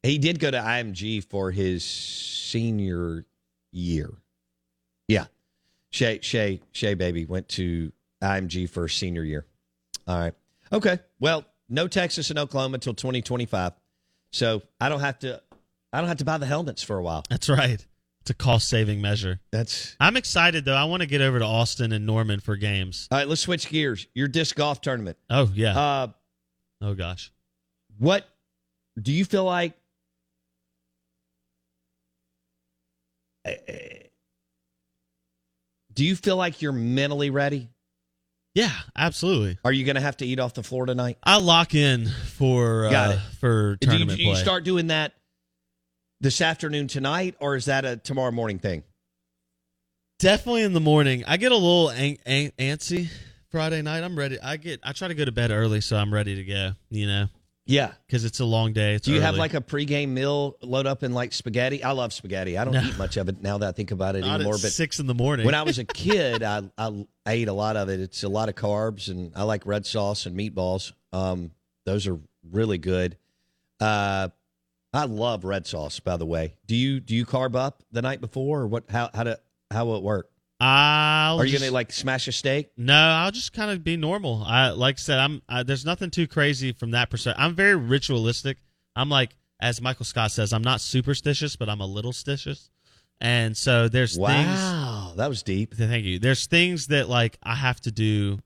He 0.01 0.17
did 0.17 0.39
go 0.39 0.49
to 0.51 0.57
IMG 0.57 1.23
for 1.29 1.51
his 1.51 1.83
senior 1.83 3.25
year. 3.71 4.11
Yeah, 5.07 5.25
Shay, 5.91 6.19
Shay, 6.21 6.61
Shay, 6.71 6.93
baby 6.93 7.25
went 7.25 7.47
to 7.49 7.91
IMG 8.21 8.69
for 8.69 8.87
senior 8.87 9.23
year. 9.23 9.45
All 10.07 10.17
right. 10.17 10.33
Okay. 10.71 10.99
Well, 11.19 11.45
no 11.69 11.87
Texas 11.87 12.29
and 12.29 12.39
Oklahoma 12.39 12.75
until 12.75 12.93
2025. 12.93 13.73
So 14.31 14.61
I 14.81 14.89
don't 14.89 14.99
have 15.01 15.19
to. 15.19 15.41
I 15.91 15.99
don't 15.99 16.07
have 16.07 16.17
to 16.17 16.25
buy 16.25 16.37
the 16.39 16.45
helmets 16.47 16.81
for 16.81 16.97
a 16.97 17.03
while. 17.03 17.23
That's 17.29 17.47
right. 17.49 17.85
It's 18.23 18.29
a 18.29 18.33
cost 18.33 18.69
saving 18.69 19.01
measure. 19.01 19.41
That's 19.51 19.97
I'm 19.99 20.15
excited 20.15 20.63
though. 20.63 20.75
I 20.77 20.85
want 20.85 21.01
to 21.01 21.07
get 21.07 21.19
over 21.19 21.39
to 21.39 21.45
Austin 21.45 21.91
and 21.91 22.05
Norman 22.05 22.39
for 22.39 22.55
games. 22.55 23.09
all 23.11 23.17
right. 23.17 23.27
Let's 23.27 23.41
switch 23.41 23.67
gears. 23.69 24.07
Your 24.13 24.29
disc 24.29 24.55
golf 24.55 24.79
tournament. 24.79 25.17
Oh 25.29 25.51
yeah. 25.53 25.77
Uh, 25.77 26.07
oh 26.81 26.93
gosh. 26.93 27.33
what 27.97 28.25
do 29.01 29.11
you 29.11 29.25
feel 29.25 29.43
like? 29.43 29.73
uh, 33.45 33.51
Do 35.93 36.05
you 36.05 36.15
feel 36.15 36.37
like 36.37 36.61
you're 36.61 36.71
mentally 36.71 37.29
ready? 37.29 37.69
Yeah, 38.55 38.71
absolutely. 38.95 39.57
Are 39.65 39.71
you 39.71 39.83
going 39.83 39.95
to 39.95 40.01
have 40.01 40.17
to 40.17 40.25
eat 40.25 40.39
off 40.39 40.53
the 40.53 40.63
floor 40.63 40.85
tonight? 40.85 41.17
I'll 41.23 41.41
lock 41.41 41.73
in 41.75 42.07
for 42.37 42.87
Got 42.89 43.09
uh, 43.09 43.13
it. 43.13 43.19
for 43.39 43.75
Do 43.77 43.87
you, 43.87 43.91
tournament 43.91 44.17
do 44.17 44.23
you 44.23 44.31
play. 44.33 44.41
start 44.41 44.63
doing 44.63 44.87
that 44.87 45.13
this 46.23 46.41
afternoon 46.41 46.87
tonight, 46.87 47.35
or 47.39 47.55
is 47.55 47.65
that 47.65 47.85
a 47.85 47.97
tomorrow 47.97 48.31
morning 48.31 48.57
thing? 48.57 48.83
Definitely 50.19 50.63
in 50.63 50.73
the 50.73 50.79
morning. 50.79 51.23
I 51.27 51.37
get 51.37 51.51
a 51.51 51.55
little 51.55 51.89
an- 51.89 52.17
an- 52.25 52.51
antsy 52.57 53.09
Friday 53.51 53.81
night. 53.81 54.03
I'm 54.03 54.17
ready. 54.17 54.39
I 54.41 54.57
get. 54.57 54.79
I 54.83 54.93
try 54.93 55.09
to 55.09 55.13
go 55.15 55.25
to 55.25 55.31
bed 55.31 55.51
early, 55.51 55.81
so 55.81 55.97
I'm 55.97 56.13
ready 56.13 56.35
to 56.35 56.43
go. 56.45 56.71
You 56.89 57.07
know, 57.07 57.27
Yeah. 57.65 57.91
because 58.07 58.23
it's 58.23 58.39
a 58.39 58.45
long 58.45 58.71
day. 58.71 58.95
It's 58.95 59.05
Do 59.05 59.11
you 59.13 59.19
have 59.19 59.35
like 59.35 59.53
a 59.53 59.59
pregame 59.59 60.09
meal 60.09 60.55
load 60.61 60.87
up 60.87 61.03
in 61.03 61.13
like 61.13 61.33
spaghetti? 61.33 61.83
I 61.83 61.91
love 61.91 62.13
spaghetti. 62.13 62.57
I 62.57 62.63
don't 62.63 62.73
No. 62.73 62.83
eat 62.83 62.97
much 62.97 63.17
of 63.17 63.27
it 63.27 63.41
now 63.41 63.57
that 63.57 63.67
I 63.67 63.71
think 63.73 63.91
about 63.91 64.15
it 64.15 64.21
not 64.21 64.35
anymore. 64.35 64.55
at 64.55 64.61
But 64.61 64.71
six 64.71 64.99
in 64.99 65.07
the 65.07 65.13
morning? 65.15 65.45
when 65.45 65.55
I 65.55 65.63
was 65.63 65.77
a 65.77 65.83
kid, 65.85 66.41
I, 66.41 66.61
I 66.77 67.05
I 67.25 67.33
ate 67.33 67.47
a 67.49 67.53
lot 67.53 67.75
of 67.75 67.89
it. 67.89 67.99
It's 67.99 68.23
a 68.23 68.29
lot 68.29 68.47
of 68.47 68.55
carbs, 68.55 69.09
and 69.09 69.33
I 69.35 69.43
like 69.43 69.65
red 69.65 69.85
sauce 69.85 70.25
and 70.25 70.37
meatballs. 70.37 70.93
Um, 71.11 71.51
those 71.85 72.07
are 72.07 72.17
really 72.49 72.77
good. 72.77 73.17
Uh, 73.81 74.29
I 74.93 75.05
love 75.05 75.43
red 75.43 75.65
sauce. 75.65 75.99
By 75.99 76.17
the 76.17 76.25
way, 76.25 76.53
do 76.67 76.75
you 76.75 76.99
do 76.99 77.15
you 77.15 77.25
carb 77.25 77.55
up 77.55 77.83
the 77.91 78.01
night 78.01 78.21
before, 78.21 78.61
or 78.61 78.67
what? 78.67 78.85
How 78.89 79.09
how 79.13 79.23
do 79.23 79.35
how 79.71 79.85
will 79.85 79.97
it 79.97 80.03
work? 80.03 80.29
I'll 80.59 81.39
Are 81.39 81.45
you 81.45 81.51
just- 81.51 81.63
gonna 81.63 81.73
like 81.73 81.91
smash 81.91 82.27
a 82.27 82.31
steak? 82.31 82.71
No, 82.77 82.93
I'll 82.95 83.31
just 83.31 83.53
kind 83.53 83.71
of 83.71 83.83
be 83.83 83.97
normal. 83.97 84.43
I 84.45 84.69
like 84.69 84.95
I 84.95 84.99
said, 84.99 85.19
I'm. 85.19 85.41
I, 85.49 85.63
there's 85.63 85.83
nothing 85.85 86.09
too 86.11 86.27
crazy 86.27 86.71
from 86.71 86.91
that 86.91 87.09
perspective. 87.09 87.43
I'm 87.43 87.55
very 87.55 87.75
ritualistic. 87.75 88.57
I'm 88.95 89.09
like, 89.09 89.35
as 89.59 89.81
Michael 89.81 90.05
Scott 90.05 90.31
says, 90.31 90.53
I'm 90.53 90.61
not 90.63 90.79
superstitious, 90.79 91.55
but 91.55 91.69
I'm 91.69 91.81
a 91.81 91.85
little 91.87 92.11
stitious. 92.13 92.69
And 93.19 93.55
so 93.57 93.87
there's 93.89 94.15
things. 94.15 94.27
Wow, 94.29 95.13
that 95.17 95.27
was 95.29 95.43
deep. 95.43 95.73
Thank 95.73 96.05
you. 96.05 96.19
There's 96.19 96.45
things 96.45 96.87
that 96.87 97.09
like 97.09 97.37
I 97.41 97.55
have 97.55 97.81
to 97.81 97.91
do. 97.91 98.39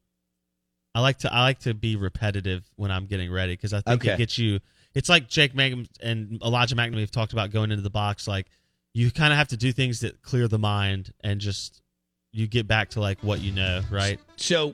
I 0.96 1.02
like 1.02 1.20
to 1.20 1.34
I 1.34 1.42
like 1.42 1.60
to 1.60 1.74
be 1.74 1.96
repetitive 1.98 2.64
when 2.78 2.90
I'm 2.90 3.06
getting 3.06 3.32
ready 3.32 3.54
because 3.54 3.74
I 3.74 3.82
think 3.82 4.02
Okay. 4.02 4.14
it 4.14 4.18
gets 4.18 4.38
you. 4.38 4.60
It's 4.98 5.10
like 5.10 5.30
Jake 5.30 5.54
Mangum 5.54 5.86
and 6.02 6.42
Elijah 6.42 6.76
MacNamee 6.76 7.02
have 7.02 7.12
talked 7.12 7.32
about 7.32 7.52
going 7.52 7.70
into 7.70 7.84
the 7.84 7.92
box. 7.92 8.28
Like 8.28 8.48
you 8.96 9.12
kind 9.12 9.32
of 9.32 9.38
have 9.38 9.50
to 9.50 9.58
do 9.58 9.72
things 9.72 10.00
that 10.00 10.24
clear 10.24 10.48
the 10.48 10.58
mind 10.58 11.14
and 11.24 11.40
just 11.40 11.84
you 12.32 12.48
get 12.48 12.68
back 12.68 12.90
to 12.90 13.00
like 13.00 13.20
what 13.22 13.40
you 13.40 13.52
know, 13.52 13.82
right? 13.92 14.20
So, 14.38 14.74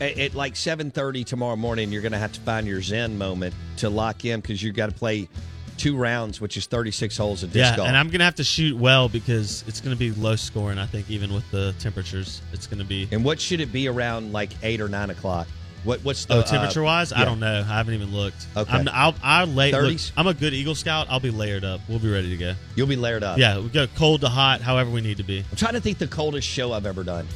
at, 0.00 0.18
at 0.18 0.34
like 0.36 0.54
seven 0.54 0.92
thirty 0.92 1.24
tomorrow 1.24 1.56
morning, 1.56 1.90
you're 1.90 2.00
gonna 2.02 2.16
have 2.16 2.30
to 2.34 2.40
find 2.42 2.64
your 2.64 2.80
Zen 2.80 3.18
moment 3.18 3.56
to 3.78 3.90
lock 3.90 4.24
in 4.24 4.40
because 4.40 4.62
you 4.62 4.70
got 4.70 4.90
to 4.90 4.94
play 4.94 5.28
two 5.76 5.96
rounds, 5.96 6.40
which 6.40 6.56
is 6.56 6.66
thirty 6.66 6.92
six 6.92 7.16
holes 7.16 7.42
of 7.42 7.52
disc 7.52 7.72
yeah, 7.72 7.76
golf. 7.76 7.88
and 7.88 7.96
I'm 7.96 8.08
gonna 8.08 8.22
have 8.22 8.36
to 8.36 8.44
shoot 8.44 8.76
well 8.76 9.08
because 9.08 9.64
it's 9.66 9.80
gonna 9.80 9.96
be 9.96 10.12
low 10.12 10.36
scoring. 10.36 10.78
I 10.78 10.86
think 10.86 11.10
even 11.10 11.34
with 11.34 11.50
the 11.50 11.74
temperatures, 11.80 12.40
it's 12.52 12.68
gonna 12.68 12.84
be. 12.84 13.08
And 13.10 13.24
what 13.24 13.40
should 13.40 13.60
it 13.60 13.72
be 13.72 13.88
around 13.88 14.32
like 14.32 14.50
eight 14.62 14.80
or 14.80 14.88
nine 14.88 15.10
o'clock? 15.10 15.48
What 15.86 16.00
what's 16.00 16.24
the 16.24 16.34
Oh, 16.34 16.40
uh, 16.40 16.42
temperature 16.42 16.82
wise, 16.82 17.12
I 17.12 17.24
don't 17.24 17.38
know. 17.38 17.60
I 17.60 17.76
haven't 17.76 17.94
even 17.94 18.12
looked. 18.12 18.46
Okay. 18.56 18.70
I'm, 18.70 18.88
I'll 18.92 19.14
I'll 19.22 19.46
lay. 19.46 19.70
Look, 19.70 20.00
I'm 20.16 20.26
a 20.26 20.34
good 20.34 20.52
Eagle 20.52 20.74
Scout. 20.74 21.06
I'll 21.08 21.20
be 21.20 21.30
layered 21.30 21.64
up. 21.64 21.80
We'll 21.88 22.00
be 22.00 22.10
ready 22.12 22.28
to 22.30 22.36
go. 22.36 22.54
You'll 22.74 22.88
be 22.88 22.96
layered 22.96 23.22
up. 23.22 23.38
Yeah, 23.38 23.60
we 23.60 23.68
go 23.68 23.86
cold 23.86 24.20
to 24.22 24.28
hot, 24.28 24.60
however 24.60 24.90
we 24.90 25.00
need 25.00 25.18
to 25.18 25.22
be. 25.22 25.44
I'm 25.48 25.56
trying 25.56 25.74
to 25.74 25.80
think 25.80 25.98
the 25.98 26.08
coldest 26.08 26.46
show 26.48 26.72
I've 26.72 26.86
ever 26.86 27.04
done. 27.04 27.28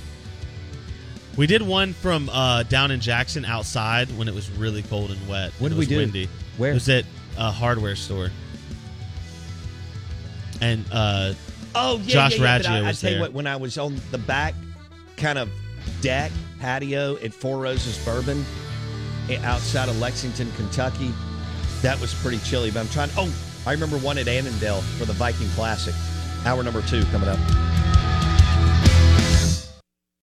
We 1.37 1.47
did 1.47 1.63
one 1.63 1.93
from 1.93 2.29
uh, 2.29 2.65
down 2.65 2.91
in 2.91 2.99
Jackson 3.01 3.45
outside 3.45 4.09
when 4.19 4.27
it 4.27 4.35
was 4.35 4.51
really 4.51 4.83
cold 4.83 5.13
and 5.13 5.29
wet. 5.29 5.53
What 5.61 5.69
did 5.69 5.77
it 5.77 5.79
we 5.79 5.79
was 5.83 5.89
do? 5.89 5.97
Windy. 5.99 6.29
Where? 6.59 6.73
It 6.73 6.75
was 6.75 6.89
at 6.89 7.05
a 7.39 7.53
hardware 7.53 7.95
store. 7.95 8.31
And 10.61 10.85
uh, 10.93 11.35
Oh 11.75 11.99
yeah, 12.05 12.13
Josh 12.13 12.39
yeah, 12.39 12.43
yeah. 12.45 12.59
Raggio 12.59 12.71
I, 12.71 12.79
I 12.79 12.89
was 12.89 13.01
tell 13.01 13.13
you 13.13 13.21
what, 13.21 13.33
when 13.33 13.47
I 13.47 13.57
was 13.57 13.79
on 13.79 14.01
the 14.11 14.19
back 14.19 14.55
kind 15.17 15.39
of 15.39 15.49
deck 16.01 16.33
patio 16.61 17.17
at 17.17 17.33
Four 17.33 17.59
Roses 17.59 18.03
Bourbon 18.05 18.45
eh, 19.29 19.41
outside 19.43 19.89
of 19.89 19.99
Lexington, 19.99 20.51
Kentucky, 20.53 21.13
that 21.83 21.99
was 22.01 22.15
pretty 22.15 22.39
chilly. 22.39 22.71
But 22.71 22.81
I'm 22.81 22.89
trying. 22.89 23.11
Oh, 23.17 23.33
I 23.67 23.73
remember 23.73 23.99
one 23.99 24.19
at 24.19 24.29
Annandale 24.29 24.83
for 24.99 25.07
the 25.07 25.15
Viking 25.15 25.49
Classic. 25.51 25.95
Hour 26.47 26.63
number 26.63 26.83
two 26.83 27.03
coming 27.07 27.29
up. 27.29 27.39